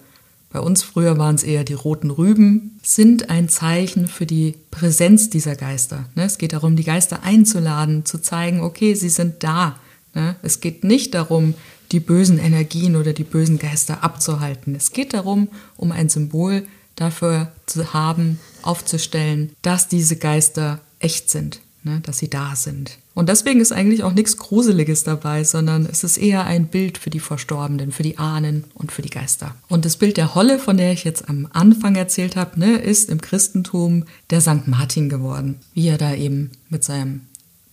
bei 0.55 0.61
uns 0.61 0.83
früher 0.83 1.17
waren 1.17 1.35
es 1.35 1.43
eher 1.43 1.65
die 1.65 1.73
roten 1.73 2.09
Rüben, 2.09 2.79
sind 2.81 3.29
ein 3.29 3.49
Zeichen 3.49 4.07
für 4.07 4.25
die 4.25 4.55
Präsenz 4.71 5.29
dieser 5.29 5.57
Geister. 5.57 6.05
Ne, 6.15 6.23
es 6.23 6.37
geht 6.37 6.53
darum, 6.53 6.77
die 6.77 6.85
Geister 6.85 7.23
einzuladen, 7.23 8.05
zu 8.05 8.19
zeigen, 8.19 8.61
okay, 8.61 8.93
sie 8.93 9.09
sind 9.09 9.43
da. 9.43 9.77
Ne, 10.13 10.37
es 10.43 10.61
geht 10.61 10.85
nicht 10.85 11.13
darum, 11.13 11.55
die 11.91 11.99
bösen 11.99 12.39
Energien 12.39 12.95
oder 12.95 13.11
die 13.11 13.25
bösen 13.25 13.59
Geister 13.59 14.01
abzuhalten. 14.01 14.75
Es 14.75 14.93
geht 14.93 15.13
darum, 15.13 15.49
um 15.75 15.91
ein 15.91 16.07
Symbol 16.07 16.65
dafür 16.95 17.51
zu 17.65 17.93
haben, 17.93 18.39
aufzustellen, 18.61 19.51
dass 19.61 19.89
diese 19.89 20.15
Geister 20.15 20.79
echt 20.99 21.29
sind, 21.29 21.59
ne, 21.85 22.01
dass 22.03 22.17
sie 22.17 22.29
da 22.29 22.55
sind. 22.55 22.97
Und 23.13 23.29
deswegen 23.29 23.61
ist 23.61 23.71
eigentlich 23.71 24.03
auch 24.03 24.13
nichts 24.13 24.37
Gruseliges 24.37 25.03
dabei, 25.03 25.43
sondern 25.43 25.85
es 25.85 26.03
ist 26.03 26.17
eher 26.17 26.45
ein 26.45 26.67
Bild 26.67 26.97
für 26.97 27.09
die 27.09 27.19
Verstorbenen, 27.19 27.91
für 27.91 28.03
die 28.03 28.17
Ahnen 28.17 28.65
und 28.73 28.91
für 28.91 29.01
die 29.01 29.09
Geister. 29.09 29.55
Und 29.69 29.85
das 29.85 29.95
Bild 29.95 30.17
der 30.17 30.35
Holle, 30.35 30.59
von 30.59 30.75
der 30.75 30.91
ich 30.91 31.05
jetzt 31.05 31.29
am 31.29 31.47
Anfang 31.53 31.95
erzählt 31.95 32.35
habe, 32.35 32.59
ne, 32.59 32.77
ist 32.77 33.09
im 33.09 33.21
Christentum 33.21 34.03
der 34.31 34.41
St. 34.41 34.67
Martin 34.67 35.07
geworden, 35.07 35.59
wie 35.73 35.87
er 35.87 35.97
da 35.97 36.13
eben 36.13 36.51
mit 36.69 36.83
seinem 36.83 37.21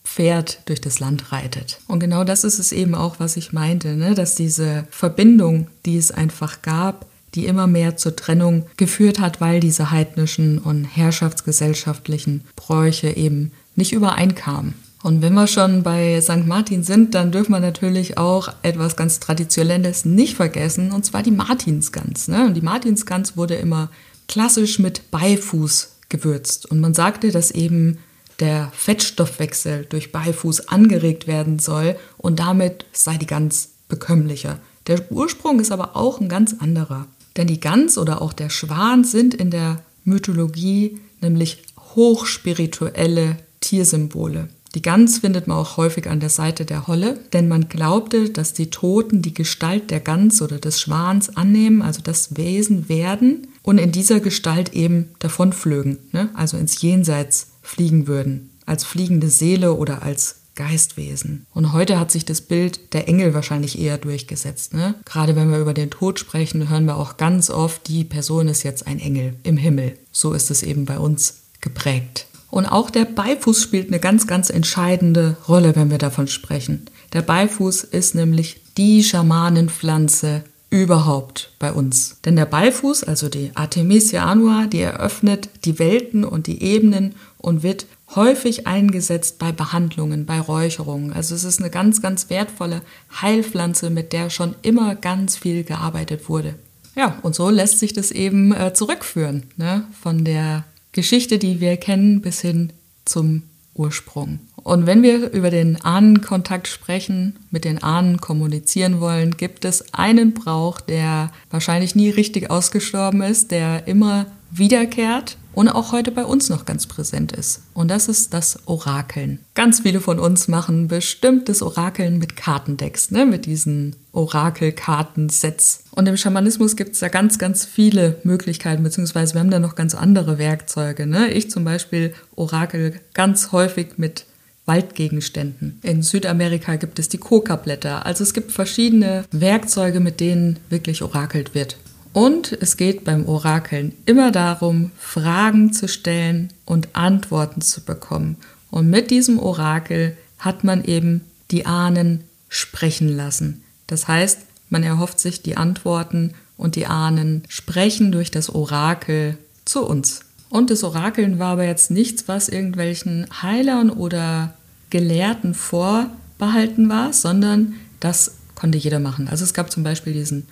Pferd 0.05 0.61
durch 0.67 0.81
das 0.81 1.01
Land 1.01 1.33
reitet. 1.33 1.81
Und 1.87 2.01
genau 2.01 2.25
das 2.25 2.45
ist 2.45 2.59
es 2.59 2.73
eben 2.73 2.95
auch, 2.95 3.19
was 3.19 3.37
ich 3.37 3.53
meinte, 3.53 3.97
ne? 3.97 4.15
dass 4.15 4.35
diese 4.35 4.87
Verbindung, 4.91 5.69
die 5.87 5.97
es 5.97 6.11
einfach 6.11 6.61
gab, 6.61 7.07
die 7.35 7.47
immer 7.47 7.67
mehr 7.67 7.97
zur 7.97 8.15
Trennung 8.15 8.67
geführt 8.77 9.19
hat, 9.19 9.41
weil 9.41 9.61
diese 9.61 9.91
heidnischen 9.91 10.59
und 10.59 10.85
herrschaftsgesellschaftlichen 10.85 12.43
Bräuche 12.57 13.17
eben 13.17 13.53
nicht 13.75 13.93
übereinkamen. 13.93 14.75
Und 15.03 15.21
wenn 15.21 15.35
wir 15.35 15.49
schon 15.49 15.83
bei 15.83 16.21
St. 16.21 16.47
Martin 16.47 16.85
sind, 16.85 17.15
dann 17.15 17.33
dürfen 17.33 17.53
wir 17.53 17.61
natürlich 17.61 18.19
auch 18.19 18.53
etwas 18.63 18.97
ganz 18.97 19.19
Traditionelles 19.19 20.05
nicht 20.05 20.37
vergessen, 20.37 20.93
und 20.93 21.05
zwar 21.05 21.23
die 21.25 21.33
Martinsgans. 21.33 22.29
Ne? 22.29 22.47
Und 22.47 22.55
die 22.55 22.61
Martinsgans 22.61 23.37
wurde 23.37 23.57
immer 23.57 23.91
klassisch 24.29 24.79
mit 24.79 25.11
Beifuß 25.11 25.97
gewürzt. 26.09 26.71
Und 26.71 26.81
man 26.81 26.95
sagte, 26.95 27.33
dass 27.33 27.51
eben 27.51 27.99
der 28.39 28.71
Fettstoffwechsel 28.75 29.87
durch 29.89 30.13
Beifuß 30.13 30.69
angeregt 30.69 31.27
werden 31.27 31.59
soll 31.59 31.97
und 32.17 32.39
damit 32.39 32.85
sei 32.93 33.17
die 33.17 33.27
Gans 33.27 33.71
bekömmlicher. 33.89 34.59
Der 34.87 35.11
Ursprung 35.11 35.61
ist 35.61 35.73
aber 35.73 35.97
auch 35.97 36.21
ein 36.21 36.29
ganz 36.29 36.57
anderer. 36.59 37.07
Denn 37.37 37.47
die 37.47 37.61
Gans 37.61 37.99
oder 37.99 38.23
auch 38.23 38.33
der 38.33 38.51
Schwan 38.51 39.05
sind 39.05 39.35
in 39.35 39.51
der 39.51 39.83
Mythologie 40.05 40.99
nämlich 41.21 41.63
hochspirituelle 41.95 43.37
Tiersymbole. 43.63 44.49
Die 44.75 44.83
Gans 44.83 45.19
findet 45.19 45.47
man 45.47 45.59
auch 45.59 45.77
häufig 45.77 46.09
an 46.09 46.21
der 46.21 46.31
Seite 46.31 46.65
der 46.65 46.87
Holle, 46.87 47.19
denn 47.33 47.47
man 47.47 47.69
glaubte, 47.69 48.31
dass 48.31 48.55
die 48.55 48.71
Toten 48.71 49.21
die 49.21 49.35
Gestalt 49.35 49.91
der 49.91 50.01
Gans 50.01 50.41
oder 50.41 50.59
des 50.59 50.81
Schwans 50.81 51.37
annehmen, 51.37 51.83
also 51.83 52.01
das 52.03 52.37
Wesen 52.37 52.89
werden 52.89 53.49
und 53.63 53.79
in 53.79 53.93
dieser 53.93 54.21
Gestalt 54.21 54.73
eben 54.73 55.11
davonflögen, 55.19 55.99
ne? 56.13 56.31
also 56.35 56.57
ins 56.57 56.81
Jenseits 56.81 57.49
fliegen 57.61 58.07
würden, 58.07 58.51
als 58.65 58.85
fliegende 58.85 59.29
Seele 59.29 59.75
oder 59.75 60.03
als 60.03 60.37
Geistwesen. 60.55 61.47
Und 61.55 61.73
heute 61.73 61.99
hat 61.99 62.11
sich 62.11 62.25
das 62.25 62.43
Bild 62.43 62.93
der 62.93 63.09
Engel 63.09 63.33
wahrscheinlich 63.33 63.79
eher 63.79 63.99
durchgesetzt. 63.99 64.75
Ne? 64.75 64.95
Gerade 65.05 65.35
wenn 65.35 65.51
wir 65.51 65.59
über 65.59 65.75
den 65.75 65.91
Tod 65.91 66.19
sprechen, 66.19 66.69
hören 66.69 66.85
wir 66.85 66.97
auch 66.97 67.17
ganz 67.17 67.49
oft, 67.49 67.89
die 67.89 68.05
Person 68.05 68.49
ist 68.49 68.63
jetzt 68.63 68.87
ein 68.87 68.99
Engel 68.99 69.35
im 69.45 69.57
Himmel. 69.57 69.99
So 70.13 70.35
ist 70.35 70.51
es 70.51 70.63
eben 70.63 70.85
bei 70.85 70.99
uns 70.99 71.43
geprägt. 71.61 72.27
Und 72.53 72.67
auch 72.67 72.91
der 72.91 73.07
Beifuß 73.07 73.63
spielt 73.63 73.89
eine 73.89 73.99
ganz, 73.99 74.27
ganz 74.27 74.51
entscheidende 74.51 75.39
Rolle, 75.49 75.75
wenn 75.75 75.91
wir 75.91 75.97
davon 75.97 76.29
sprechen. 76.29 76.85
Der 77.15 77.23
Beifuß 77.23 77.83
ist 77.83 78.15
nämlich 78.15 78.61
die 78.77 79.03
Schamanenpflanze 79.03 80.45
überhaupt 80.69 81.53
bei 81.59 81.73
uns. 81.73 82.19
Denn 82.27 82.37
der 82.37 82.45
Beifuß, 82.45 83.05
also 83.05 83.31
die 83.31 83.53
Artemisia 83.55 84.27
annua, 84.27 84.67
die 84.67 84.81
eröffnet 84.81 85.49
die 85.65 85.79
Welten 85.79 86.27
und 86.27 86.47
die 86.47 86.63
Ebenen 86.63 87.15
und 87.39 87.63
wird 87.63 87.87
häufig 88.15 88.67
eingesetzt 88.67 89.39
bei 89.39 89.51
Behandlungen, 89.51 90.27
bei 90.27 90.39
Räucherungen. 90.39 91.15
Also 91.15 91.35
es 91.35 91.45
ist 91.45 91.59
eine 91.59 91.71
ganz, 91.71 92.03
ganz 92.03 92.29
wertvolle 92.29 92.83
Heilpflanze, 93.23 93.89
mit 93.89 94.13
der 94.13 94.29
schon 94.29 94.57
immer 94.61 94.95
ganz 94.95 95.39
viel 95.39 95.65
gearbeitet 95.65 96.29
wurde. 96.29 96.57
Ja, 96.97 97.19
und 97.23 97.35
so 97.35 97.49
lässt 97.49 97.79
sich 97.79 97.95
das 97.95 98.11
eben 98.11 98.53
äh, 98.53 98.75
zurückführen, 98.75 99.45
ne? 99.57 99.87
von 100.03 100.27
der 100.27 100.65
Geschichte, 100.93 101.39
die 101.39 101.61
wir 101.61 101.77
kennen, 101.77 102.21
bis 102.21 102.41
hin 102.41 102.73
zum 103.05 103.43
Ursprung. 103.75 104.41
Und 104.57 104.87
wenn 104.87 105.03
wir 105.03 105.33
über 105.33 105.51
den 105.51 105.83
Ahnenkontakt 105.83 106.69
sprechen, 106.69 107.39
mit 107.51 107.65
den 107.65 107.83
Ahnen 107.83 108.21
kommunizieren 108.21 109.01
wollen, 109.01 109.37
gibt 109.37 109.65
es 109.65 109.93
einen 109.95 110.35
Brauch, 110.35 110.81
der 110.81 111.33
wahrscheinlich 111.51 111.95
nie 111.95 112.11
richtig 112.11 112.51
ausgestorben 112.51 113.23
ist, 113.23 113.51
der 113.51 113.89
immer 113.89 114.27
wiederkehrt 114.51 115.37
und 115.55 115.69
auch 115.69 115.93
heute 115.93 116.11
bei 116.11 116.25
uns 116.25 116.49
noch 116.49 116.65
ganz 116.65 116.87
präsent 116.87 117.33
ist. 117.33 117.63
Und 117.75 117.89
das 117.89 118.09
ist 118.09 118.35
das 118.35 118.61
Orakeln. 118.67 119.39
Ganz 119.55 119.81
viele 119.81 120.01
von 120.01 120.19
uns 120.19 120.49
machen 120.49 120.89
bestimmt 120.89 121.49
das 121.49 121.63
Orakeln 121.63 122.19
mit 122.19 122.37
Kartendecks, 122.37 123.11
ne? 123.11 123.27
mit 123.27 123.47
diesen 123.47 123.97
Orakelkartensets. 124.13 125.85
Und 125.91 126.09
im 126.09 126.17
Schamanismus 126.17 126.77
gibt 126.77 126.95
es 126.95 127.01
da 127.01 127.09
ganz, 127.09 127.39
ganz 127.39 127.65
viele 127.65 128.19
Möglichkeiten, 128.25 128.83
beziehungsweise 128.83 129.35
wir 129.35 129.41
haben 129.41 129.51
da 129.51 129.59
noch 129.59 129.75
ganz 129.75 129.95
andere 129.95 130.39
Werkzeuge. 130.39 131.07
Ne? 131.07 131.31
Ich 131.33 131.51
zum 131.51 131.65
Beispiel 131.65 132.15
Orakel 132.37 133.01
ganz 133.15 133.53
häufig 133.53 133.99
mit 133.99 134.27
Waldgegenständen. 134.65 135.81
In 135.83 136.03
Südamerika 136.03 136.77
gibt 136.77 136.99
es 136.99 137.09
die 137.09 137.19
Coca-Blätter. 137.19 138.07
Also 138.07 138.23
es 138.23 138.33
gibt 138.33 138.53
verschiedene 138.53 139.25
Werkzeuge, 139.33 139.99
mit 140.01 140.21
denen 140.21 140.59
wirklich 140.71 141.03
orakelt 141.03 141.55
wird. 141.55 141.77
Und 142.13 142.53
es 142.53 142.77
geht 142.77 143.05
beim 143.05 143.27
Orakeln 143.27 143.95
immer 144.05 144.31
darum, 144.31 144.91
Fragen 144.99 145.73
zu 145.73 145.89
stellen 145.89 146.53
und 146.65 146.89
Antworten 146.95 147.63
zu 147.63 147.83
bekommen. 147.83 148.37
Und 148.71 148.91
mit 148.91 149.11
diesem 149.11 149.39
Orakel 149.39 150.17
hat 150.39 150.65
man 150.65 150.85
eben 150.85 151.23
die 151.51 151.67
Ahnen 151.67 152.25
sprechen 152.49 153.09
lassen. 153.09 153.63
Das 153.87 154.09
heißt, 154.09 154.41
man 154.69 154.83
erhofft 154.83 155.21
sich 155.21 155.43
die 155.43 155.57
Antworten 155.57 156.35
und 156.57 156.77
die 156.77 156.87
Ahnen 156.87 157.45
sprechen 157.49 158.13
durch 158.13 158.31
das 158.31 158.51
Orakel 158.51 159.39
zu 159.65 159.87
uns. 159.87 160.21
Und 160.49 160.71
das 160.71 160.85
Orakeln 160.85 161.39
war 161.39 161.53
aber 161.53 161.65
jetzt 161.65 161.91
nichts, 161.91 162.29
was 162.29 162.49
irgendwelchen 162.49 163.27
Heilern 163.43 163.89
oder 163.91 164.55
Gelehrten 164.91 165.55
vorbehalten 165.55 166.91
war, 166.91 167.15
sondern 167.15 167.75
das 168.01 168.37
konnte 168.55 168.77
jeder 168.77 168.99
machen. 168.99 169.29
Also 169.29 169.45
es 169.45 169.55
gab 169.55 169.71
zum 169.71 169.83
Beispiel 169.83 170.13
diesen 170.13 170.47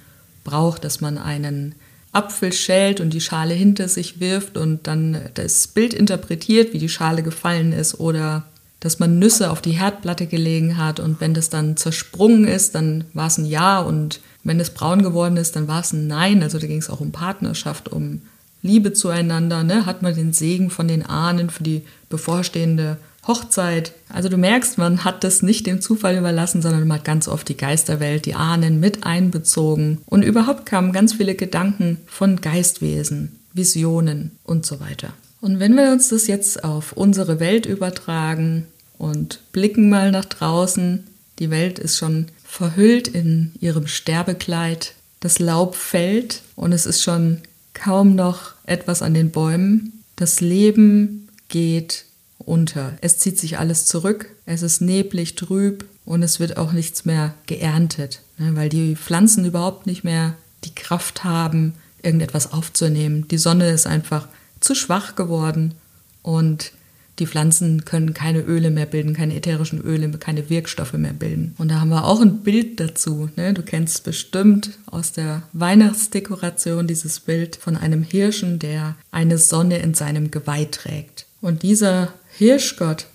Brauch, 0.44 0.78
dass 0.78 1.00
man 1.00 1.18
einen 1.18 1.74
Apfel 2.12 2.52
schält 2.52 3.00
und 3.00 3.10
die 3.10 3.20
Schale 3.20 3.54
hinter 3.54 3.88
sich 3.88 4.20
wirft 4.20 4.56
und 4.56 4.86
dann 4.86 5.20
das 5.34 5.68
Bild 5.68 5.94
interpretiert, 5.94 6.72
wie 6.72 6.78
die 6.78 6.88
Schale 6.88 7.22
gefallen 7.22 7.72
ist 7.72 8.00
oder 8.00 8.44
dass 8.80 8.98
man 8.98 9.18
Nüsse 9.18 9.50
auf 9.50 9.60
die 9.60 9.72
Herdplatte 9.72 10.26
gelegen 10.26 10.78
hat 10.78 11.00
und 11.00 11.20
wenn 11.20 11.34
das 11.34 11.50
dann 11.50 11.76
zersprungen 11.76 12.46
ist, 12.46 12.74
dann 12.74 13.04
war 13.12 13.26
es 13.26 13.38
ein 13.38 13.44
Ja 13.44 13.80
und 13.80 14.20
wenn 14.42 14.58
es 14.58 14.70
braun 14.70 15.02
geworden 15.02 15.36
ist, 15.36 15.54
dann 15.54 15.68
war 15.68 15.80
es 15.80 15.92
ein 15.92 16.06
Nein. 16.06 16.42
Also 16.42 16.58
da 16.58 16.66
ging 16.66 16.78
es 16.78 16.88
auch 16.88 17.00
um 17.00 17.12
Partnerschaft, 17.12 17.90
um 17.90 18.22
Liebe 18.62 18.94
zueinander. 18.94 19.64
Ne? 19.64 19.84
Hat 19.84 20.00
man 20.02 20.14
den 20.14 20.32
Segen 20.32 20.70
von 20.70 20.88
den 20.88 21.04
Ahnen 21.04 21.50
für 21.50 21.62
die 21.62 21.82
bevorstehende 22.08 22.96
Hochzeit. 23.26 23.92
Also 24.08 24.28
du 24.28 24.36
merkst, 24.36 24.78
man 24.78 25.04
hat 25.04 25.24
das 25.24 25.42
nicht 25.42 25.66
dem 25.66 25.80
Zufall 25.80 26.16
überlassen, 26.16 26.62
sondern 26.62 26.86
man 26.86 26.98
hat 26.98 27.04
ganz 27.04 27.28
oft 27.28 27.48
die 27.48 27.56
Geisterwelt, 27.56 28.26
die 28.26 28.34
Ahnen 28.34 28.80
mit 28.80 29.04
einbezogen. 29.04 29.98
Und 30.06 30.22
überhaupt 30.22 30.66
kamen 30.66 30.92
ganz 30.92 31.14
viele 31.14 31.34
Gedanken 31.34 31.98
von 32.06 32.40
Geistwesen, 32.40 33.38
Visionen 33.52 34.32
und 34.44 34.66
so 34.66 34.80
weiter. 34.80 35.12
Und 35.40 35.58
wenn 35.58 35.74
wir 35.74 35.92
uns 35.92 36.08
das 36.08 36.26
jetzt 36.26 36.64
auf 36.64 36.92
unsere 36.92 37.40
Welt 37.40 37.66
übertragen 37.66 38.66
und 38.98 39.40
blicken 39.52 39.88
mal 39.88 40.10
nach 40.10 40.26
draußen, 40.26 41.06
die 41.38 41.50
Welt 41.50 41.78
ist 41.78 41.96
schon 41.96 42.26
verhüllt 42.44 43.08
in 43.08 43.52
ihrem 43.60 43.86
Sterbekleid, 43.86 44.94
das 45.20 45.38
Laub 45.38 45.74
fällt 45.74 46.42
und 46.56 46.72
es 46.72 46.86
ist 46.86 47.02
schon 47.02 47.38
kaum 47.74 48.14
noch 48.14 48.52
etwas 48.64 49.02
an 49.02 49.14
den 49.14 49.30
Bäumen. 49.30 50.02
Das 50.16 50.40
Leben 50.40 51.28
geht 51.48 52.04
unter. 52.50 52.94
Es 53.00 53.18
zieht 53.18 53.38
sich 53.38 53.58
alles 53.58 53.86
zurück, 53.86 54.28
es 54.44 54.62
ist 54.62 54.80
neblig, 54.80 55.36
trüb 55.36 55.84
und 56.04 56.22
es 56.22 56.40
wird 56.40 56.56
auch 56.56 56.72
nichts 56.72 57.04
mehr 57.04 57.34
geerntet, 57.46 58.20
ne, 58.38 58.56
weil 58.56 58.68
die 58.68 58.96
Pflanzen 58.96 59.44
überhaupt 59.44 59.86
nicht 59.86 60.02
mehr 60.02 60.34
die 60.64 60.74
Kraft 60.74 61.22
haben, 61.22 61.74
irgendetwas 62.02 62.52
aufzunehmen. 62.52 63.28
Die 63.28 63.38
Sonne 63.38 63.70
ist 63.70 63.86
einfach 63.86 64.26
zu 64.58 64.74
schwach 64.74 65.14
geworden 65.14 65.74
und 66.22 66.72
die 67.20 67.26
Pflanzen 67.26 67.84
können 67.84 68.14
keine 68.14 68.40
Öle 68.40 68.70
mehr 68.70 68.86
bilden, 68.86 69.14
keine 69.14 69.36
ätherischen 69.36 69.80
Öle, 69.80 70.08
keine 70.18 70.48
Wirkstoffe 70.48 70.94
mehr 70.94 71.12
bilden. 71.12 71.54
Und 71.58 71.70
da 71.70 71.78
haben 71.80 71.90
wir 71.90 72.06
auch 72.06 72.20
ein 72.20 72.38
Bild 72.38 72.80
dazu. 72.80 73.28
Ne? 73.36 73.52
Du 73.52 73.62
kennst 73.62 74.04
bestimmt 74.04 74.78
aus 74.86 75.12
der 75.12 75.42
Weihnachtsdekoration 75.52 76.86
dieses 76.86 77.20
Bild 77.20 77.56
von 77.56 77.76
einem 77.76 78.02
Hirschen, 78.02 78.58
der 78.58 78.96
eine 79.10 79.36
Sonne 79.36 79.78
in 79.78 79.92
seinem 79.92 80.30
Geweih 80.30 80.64
trägt. 80.64 81.26
Und 81.42 81.62
dieser 81.62 82.12
Hirschgott, 82.36 83.06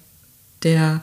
der 0.64 1.02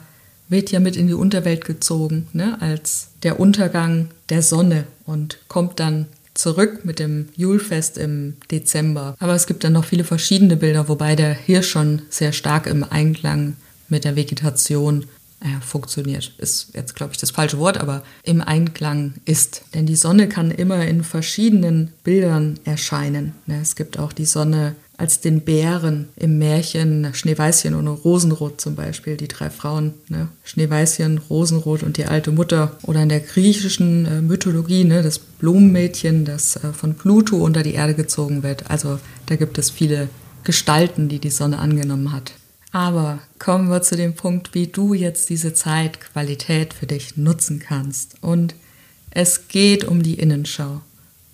wird 0.49 0.71
ja 0.71 0.79
mit 0.79 0.95
in 0.95 1.07
die 1.07 1.13
Unterwelt 1.13 1.65
gezogen, 1.65 2.27
ne? 2.33 2.61
als 2.61 3.09
der 3.23 3.39
Untergang 3.39 4.09
der 4.29 4.41
Sonne 4.41 4.85
und 5.05 5.39
kommt 5.47 5.79
dann 5.79 6.07
zurück 6.33 6.83
mit 6.83 6.99
dem 6.99 7.29
Julfest 7.35 7.97
im 7.97 8.35
Dezember. 8.51 9.15
Aber 9.19 9.35
es 9.35 9.47
gibt 9.47 9.63
dann 9.63 9.73
noch 9.73 9.85
viele 9.85 10.03
verschiedene 10.03 10.57
Bilder, 10.57 10.87
wobei 10.89 11.15
der 11.15 11.33
Hirsch 11.33 11.69
schon 11.69 12.01
sehr 12.09 12.33
stark 12.33 12.67
im 12.67 12.83
Einklang 12.83 13.55
mit 13.89 14.03
der 14.03 14.15
Vegetation 14.15 15.05
äh, 15.41 15.61
funktioniert. 15.61 16.33
Ist 16.37 16.69
jetzt, 16.73 16.95
glaube 16.95 17.13
ich, 17.13 17.19
das 17.19 17.31
falsche 17.31 17.59
Wort, 17.59 17.77
aber 17.77 18.03
im 18.23 18.41
Einklang 18.41 19.15
ist. 19.25 19.63
Denn 19.73 19.85
die 19.85 19.95
Sonne 19.95 20.27
kann 20.27 20.51
immer 20.51 20.85
in 20.85 21.03
verschiedenen 21.03 21.91
Bildern 22.03 22.59
erscheinen. 22.63 23.33
Ne? 23.45 23.59
Es 23.61 23.75
gibt 23.75 23.99
auch 23.99 24.13
die 24.13 24.25
Sonne 24.25 24.75
als 24.97 25.21
den 25.21 25.41
Bären 25.41 26.09
im 26.15 26.37
Märchen 26.37 27.13
Schneeweißchen 27.13 27.73
und 27.73 27.87
Rosenrot 27.87 28.61
zum 28.61 28.75
Beispiel, 28.75 29.17
die 29.17 29.27
drei 29.27 29.49
Frauen, 29.49 29.93
ne? 30.07 30.29
Schneeweißchen, 30.43 31.17
Rosenrot 31.29 31.83
und 31.83 31.97
die 31.97 32.05
alte 32.05 32.31
Mutter. 32.31 32.77
Oder 32.83 33.01
in 33.03 33.09
der 33.09 33.19
griechischen 33.19 34.05
äh, 34.05 34.21
Mythologie, 34.21 34.83
ne? 34.83 35.01
das 35.01 35.19
Blumenmädchen, 35.19 36.25
das 36.25 36.57
äh, 36.57 36.73
von 36.73 36.95
Pluto 36.95 37.37
unter 37.37 37.63
die 37.63 37.73
Erde 37.73 37.95
gezogen 37.95 38.43
wird. 38.43 38.69
Also 38.69 38.99
da 39.25 39.35
gibt 39.35 39.57
es 39.57 39.71
viele 39.71 40.09
Gestalten, 40.43 41.09
die 41.09 41.19
die 41.19 41.31
Sonne 41.31 41.59
angenommen 41.59 42.11
hat. 42.11 42.33
Aber 42.71 43.19
kommen 43.39 43.69
wir 43.69 43.81
zu 43.81 43.95
dem 43.95 44.15
Punkt, 44.15 44.53
wie 44.53 44.67
du 44.67 44.93
jetzt 44.93 45.29
diese 45.29 45.53
Zeitqualität 45.53 46.73
für 46.73 46.87
dich 46.87 47.17
nutzen 47.17 47.59
kannst. 47.59 48.15
Und 48.21 48.55
es 49.11 49.47
geht 49.47 49.85
um 49.85 50.01
die 50.01 50.15
Innenschau. 50.15 50.81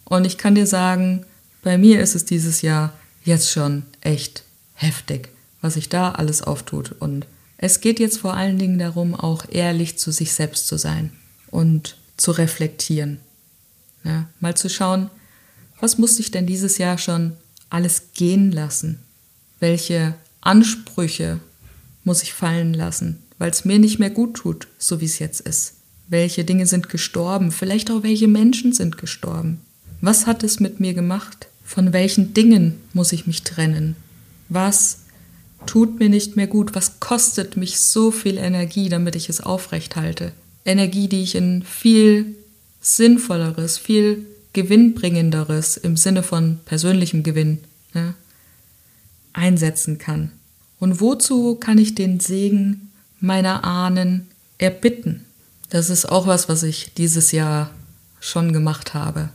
Und 0.06 0.26
ich 0.26 0.38
kann 0.38 0.56
dir 0.56 0.68
sagen, 0.68 1.26
bei 1.62 1.78
mir 1.78 2.02
ist 2.02 2.16
es 2.16 2.26
dieses 2.26 2.62
Jahr 2.62 2.94
jetzt 3.30 3.50
schon 3.50 3.84
echt 4.02 4.44
heftig, 4.74 5.30
was 5.62 5.76
sich 5.76 5.88
da 5.88 6.12
alles 6.12 6.42
auftut. 6.42 6.92
Und 7.00 7.26
es 7.58 7.80
geht 7.80 8.00
jetzt 8.00 8.18
vor 8.18 8.34
allen 8.34 8.60
Dingen 8.60 8.80
darum, 8.80 9.16
auch 9.16 9.46
ehrlich 9.50 9.98
zu 9.98 10.12
sich 10.12 10.34
selbst 10.34 10.68
zu 10.68 10.78
sein 10.78 11.12
und 11.50 11.98
zu 12.18 12.32
reflektieren. 12.32 13.20
Ja, 14.04 14.28
mal 14.40 14.56
zu 14.56 14.70
schauen, 14.70 15.10
was 15.80 15.98
musste 15.98 16.22
ich 16.22 16.32
denn 16.32 16.46
dieses 16.46 16.78
Jahr 16.78 16.98
schon 16.98 17.34
alles 17.70 18.14
gehen 18.14 18.52
lassen? 18.52 19.00
Welche 19.60 20.16
Ansprüche 20.42 21.40
muss 22.04 22.24
ich 22.24 22.34
fallen 22.34 22.74
lassen, 22.74 23.24
weil 23.38 23.52
es 23.52 23.66
mir 23.66 23.80
nicht 23.80 24.00
mehr 24.00 24.10
gut 24.10 24.36
tut, 24.36 24.68
so 24.78 25.02
wie 25.02 25.06
es 25.06 25.20
jetzt 25.20 25.42
ist? 25.42 25.74
Welche 26.08 26.44
Dinge 26.44 26.66
sind 26.66 26.90
gestorben? 26.90 27.52
Vielleicht 27.52 27.92
auch 27.92 28.04
welche 28.04 28.28
Menschen 28.28 28.74
sind 28.74 28.98
gestorben? 28.98 29.62
Was 30.02 30.26
hat 30.26 30.44
es 30.44 30.60
mit 30.60 30.80
mir 30.80 30.94
gemacht? 30.94 31.48
Von 31.70 31.94
welchen 31.94 32.34
Dingen 32.34 32.82
muss 32.94 33.12
ich 33.12 33.28
mich 33.28 33.44
trennen? 33.44 33.96
Was 34.50 35.02
tut 35.68 36.00
mir 36.00 36.10
nicht 36.10 36.36
mehr 36.36 36.48
gut? 36.48 36.74
Was 36.74 37.00
kostet 37.00 37.58
mich 37.58 37.80
so 37.80 38.10
viel 38.10 38.40
Energie, 38.40 38.90
damit 38.90 39.16
ich 39.16 39.30
es 39.30 39.40
aufrecht 39.40 39.96
halte? 39.96 40.32
Energie, 40.66 41.08
die 41.08 41.22
ich 41.22 41.36
in 41.36 41.62
viel 41.62 42.34
sinnvolleres, 42.82 43.78
viel 43.78 44.26
gewinnbringenderes 44.54 45.78
im 45.78 45.96
Sinne 45.96 46.24
von 46.24 46.58
persönlichem 46.66 47.22
Gewinn 47.22 47.60
ne, 47.94 48.16
einsetzen 49.34 50.00
kann. 50.00 50.32
Und 50.80 51.00
wozu 51.02 51.54
kann 51.54 51.78
ich 51.78 51.94
den 51.94 52.20
Segen 52.20 52.90
meiner 53.20 53.64
Ahnen 53.64 54.26
erbitten? 54.58 55.24
Das 55.70 55.92
ist 55.92 56.08
auch 56.08 56.26
was, 56.26 56.50
was 56.50 56.64
ich 56.64 56.96
dieses 56.96 57.32
Jahr 57.32 57.70
schon 58.20 58.54
gemacht 58.54 58.96
habe 58.96 59.30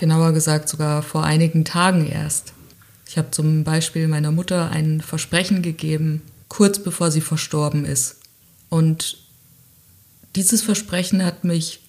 genauer 0.00 0.32
gesagt 0.32 0.68
sogar 0.68 1.02
vor 1.02 1.24
einigen 1.24 1.64
Tagen 1.64 2.10
erst. 2.10 2.54
Ich 3.06 3.18
habe 3.18 3.30
zum 3.30 3.64
Beispiel 3.64 4.08
meiner 4.08 4.32
Mutter 4.32 4.70
ein 4.70 5.00
Versprechen 5.00 5.62
gegeben, 5.62 6.22
kurz 6.48 6.78
bevor 6.80 7.10
sie 7.10 7.20
verstorben 7.20 7.84
ist. 7.84 8.16
Und 8.70 9.18
dieses 10.34 10.62
Versprechen 10.62 11.24
hat 11.24 11.44
mich 11.44 11.80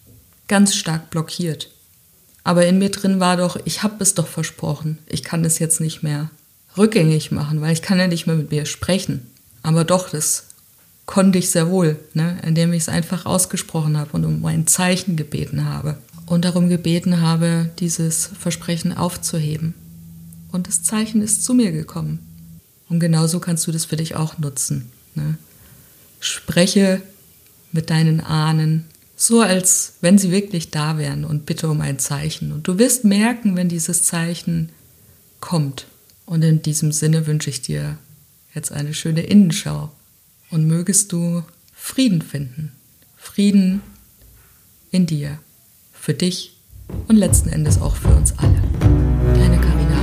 ganz 0.48 0.76
stark 0.76 1.10
blockiert. 1.10 1.72
Aber 2.44 2.66
in 2.66 2.80
mir 2.80 2.90
drin 2.90 3.20
war 3.20 3.38
doch, 3.38 3.58
ich 3.66 3.82
habe 3.82 4.04
es 4.04 4.14
doch 4.14 4.28
versprochen. 4.28 4.98
Ich 5.08 5.24
kann 5.24 5.46
es 5.46 5.60
jetzt 5.60 5.80
nicht 5.80 6.04
mehr 6.04 6.30
rückgängig 6.78 7.32
machen, 7.32 7.62
weil 7.62 7.74
ich 7.74 7.82
kann 7.82 8.00
ja 8.00 8.08
nicht 8.08 8.28
mehr 8.28 8.36
mit 8.36 8.52
mir 8.52 8.66
sprechen. 8.66 9.28
Aber 9.64 9.86
doch, 9.86 10.10
das 10.10 10.48
konnte 11.06 11.40
ich 11.40 11.50
sehr 11.50 11.70
wohl, 11.70 11.98
ne? 12.14 12.40
indem 12.46 12.74
ich 12.74 12.84
es 12.84 12.90
einfach 12.90 13.26
ausgesprochen 13.26 13.98
habe 13.98 14.12
und 14.14 14.26
um 14.26 14.46
ein 14.46 14.68
Zeichen 14.68 15.16
gebeten 15.16 15.66
habe 15.66 15.98
und 16.32 16.46
darum 16.46 16.70
gebeten 16.70 17.20
habe, 17.20 17.70
dieses 17.80 18.28
Versprechen 18.40 18.96
aufzuheben. 18.96 19.74
Und 20.54 20.70
das 20.70 20.82
Zeichen 20.82 21.22
ist 21.22 21.44
zu 21.44 21.54
mir 21.54 21.74
gekommen. 21.74 22.20
Und 22.88 23.02
genauso 23.02 23.42
kannst 23.42 23.68
du 23.68 23.74
das 23.74 23.84
für 23.84 23.98
dich 23.98 24.16
auch 24.16 24.38
nutzen. 24.38 24.92
Ne? 25.14 25.38
Spreche 26.22 27.02
mit 27.74 27.90
deinen 27.90 28.22
Ahnen, 28.22 28.86
so 29.18 29.42
als 29.42 29.96
wenn 30.00 30.18
sie 30.18 30.32
wirklich 30.32 30.72
da 30.72 30.98
wären 30.98 31.26
und 31.26 31.46
bitte 31.46 31.70
um 31.70 31.82
ein 31.82 32.00
Zeichen. 32.00 32.54
Und 32.54 32.66
du 32.66 32.80
wirst 32.80 33.04
merken, 33.04 33.58
wenn 33.58 33.68
dieses 33.68 34.04
Zeichen 34.04 34.70
kommt. 35.42 35.86
Und 36.26 36.44
in 36.44 36.62
diesem 36.62 36.94
Sinne 36.94 37.28
wünsche 37.28 37.50
ich 37.50 37.62
dir 37.62 37.98
jetzt 38.56 38.72
eine 38.72 38.94
schöne 38.94 39.24
Innenschau 39.24 39.92
und 40.50 40.66
mögest 40.66 41.12
du 41.12 41.44
Frieden 41.74 42.22
finden. 42.22 42.72
Frieden 43.18 43.82
in 44.92 45.06
dir 45.06 45.38
für 46.02 46.16
dich 46.16 46.58
und 47.08 47.16
letzten 47.16 47.50
Endes 47.50 47.80
auch 47.80 47.96
für 47.96 48.08
uns 48.08 48.34
alle. 48.40 48.60
Deine 49.36 49.58
Karina. 49.58 50.02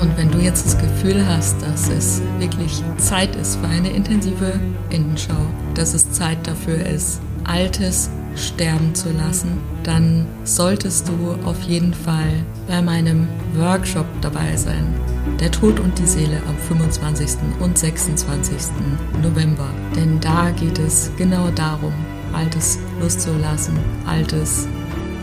Und 0.00 0.16
wenn 0.16 0.30
du 0.30 0.38
jetzt 0.38 0.64
das 0.64 0.78
Gefühl 0.78 1.26
hast, 1.26 1.60
dass 1.60 1.88
es 1.88 2.22
wirklich 2.38 2.84
Zeit 2.98 3.34
ist 3.34 3.56
für 3.56 3.66
eine 3.66 3.90
intensive 3.90 4.60
Innenschau, 4.90 5.34
dass 5.74 5.92
es 5.92 6.12
Zeit 6.12 6.46
dafür 6.46 6.86
ist, 6.86 7.20
Altes 7.42 8.10
sterben 8.36 8.94
zu 8.94 9.10
lassen, 9.10 9.58
dann 9.82 10.26
solltest 10.44 11.08
du 11.08 11.32
auf 11.44 11.60
jeden 11.62 11.94
Fall 11.94 12.44
bei 12.68 12.80
meinem 12.80 13.26
Workshop 13.56 14.06
dabei 14.20 14.56
sein. 14.56 14.94
Der 15.40 15.50
Tod 15.50 15.80
und 15.80 15.98
die 15.98 16.06
Seele 16.06 16.40
am 16.48 16.56
25. 16.68 17.38
und 17.58 17.76
26. 17.76 18.56
November. 19.20 19.68
Denn 19.96 20.20
da 20.20 20.50
geht 20.50 20.78
es 20.78 21.10
genau 21.16 21.50
darum, 21.50 21.92
Altes 22.32 22.78
loszulassen, 23.00 23.76
Altes 24.06 24.68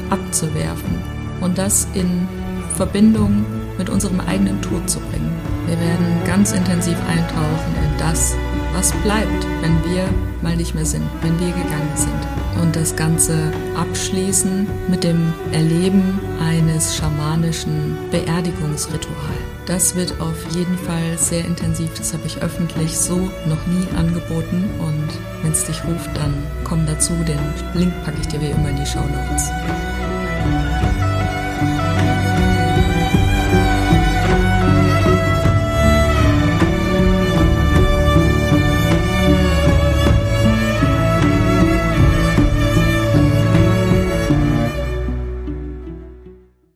abzuwerfen 0.09 1.01
und 1.41 1.57
das 1.57 1.87
in 1.93 2.27
Verbindung 2.75 3.45
mit 3.77 3.89
unserem 3.89 4.19
eigenen 4.19 4.61
Tod 4.61 4.89
zu 4.89 4.99
bringen. 4.99 5.31
Wir 5.67 5.79
werden 5.79 6.05
ganz 6.25 6.51
intensiv 6.51 6.97
eintauchen 7.07 7.75
in 7.83 7.97
das, 7.97 8.35
was 8.73 8.91
bleibt, 9.03 9.47
wenn 9.61 9.83
wir 9.83 10.09
mal 10.41 10.55
nicht 10.55 10.75
mehr 10.75 10.85
sind, 10.85 11.07
wenn 11.21 11.39
wir 11.39 11.47
gegangen 11.47 11.95
sind. 11.95 12.61
Und 12.61 12.75
das 12.75 12.95
Ganze 12.95 13.51
abschließen 13.75 14.67
mit 14.87 15.03
dem 15.03 15.33
Erleben 15.51 16.19
eines 16.39 16.95
schamanischen 16.95 17.97
Beerdigungsrituals. 18.11 19.53
Das 19.65 19.95
wird 19.95 20.19
auf 20.19 20.35
jeden 20.53 20.77
Fall 20.77 21.17
sehr 21.17 21.45
intensiv. 21.45 21.89
Das 21.97 22.13
habe 22.13 22.27
ich 22.27 22.41
öffentlich 22.41 22.97
so 22.97 23.15
noch 23.47 23.65
nie 23.67 23.87
angeboten. 23.97 24.69
Und 24.79 25.09
wenn 25.41 25.53
es 25.53 25.65
dich 25.65 25.83
ruft, 25.85 26.09
dann 26.15 26.33
komm 26.63 26.85
dazu. 26.85 27.13
Den 27.25 27.39
Link 27.73 27.93
packe 28.03 28.17
ich 28.19 28.27
dir 28.27 28.41
wie 28.41 28.51
immer 28.51 28.69
in 28.69 28.75
die 28.75 28.85
Show 28.85 28.99
Notes. 28.99 29.49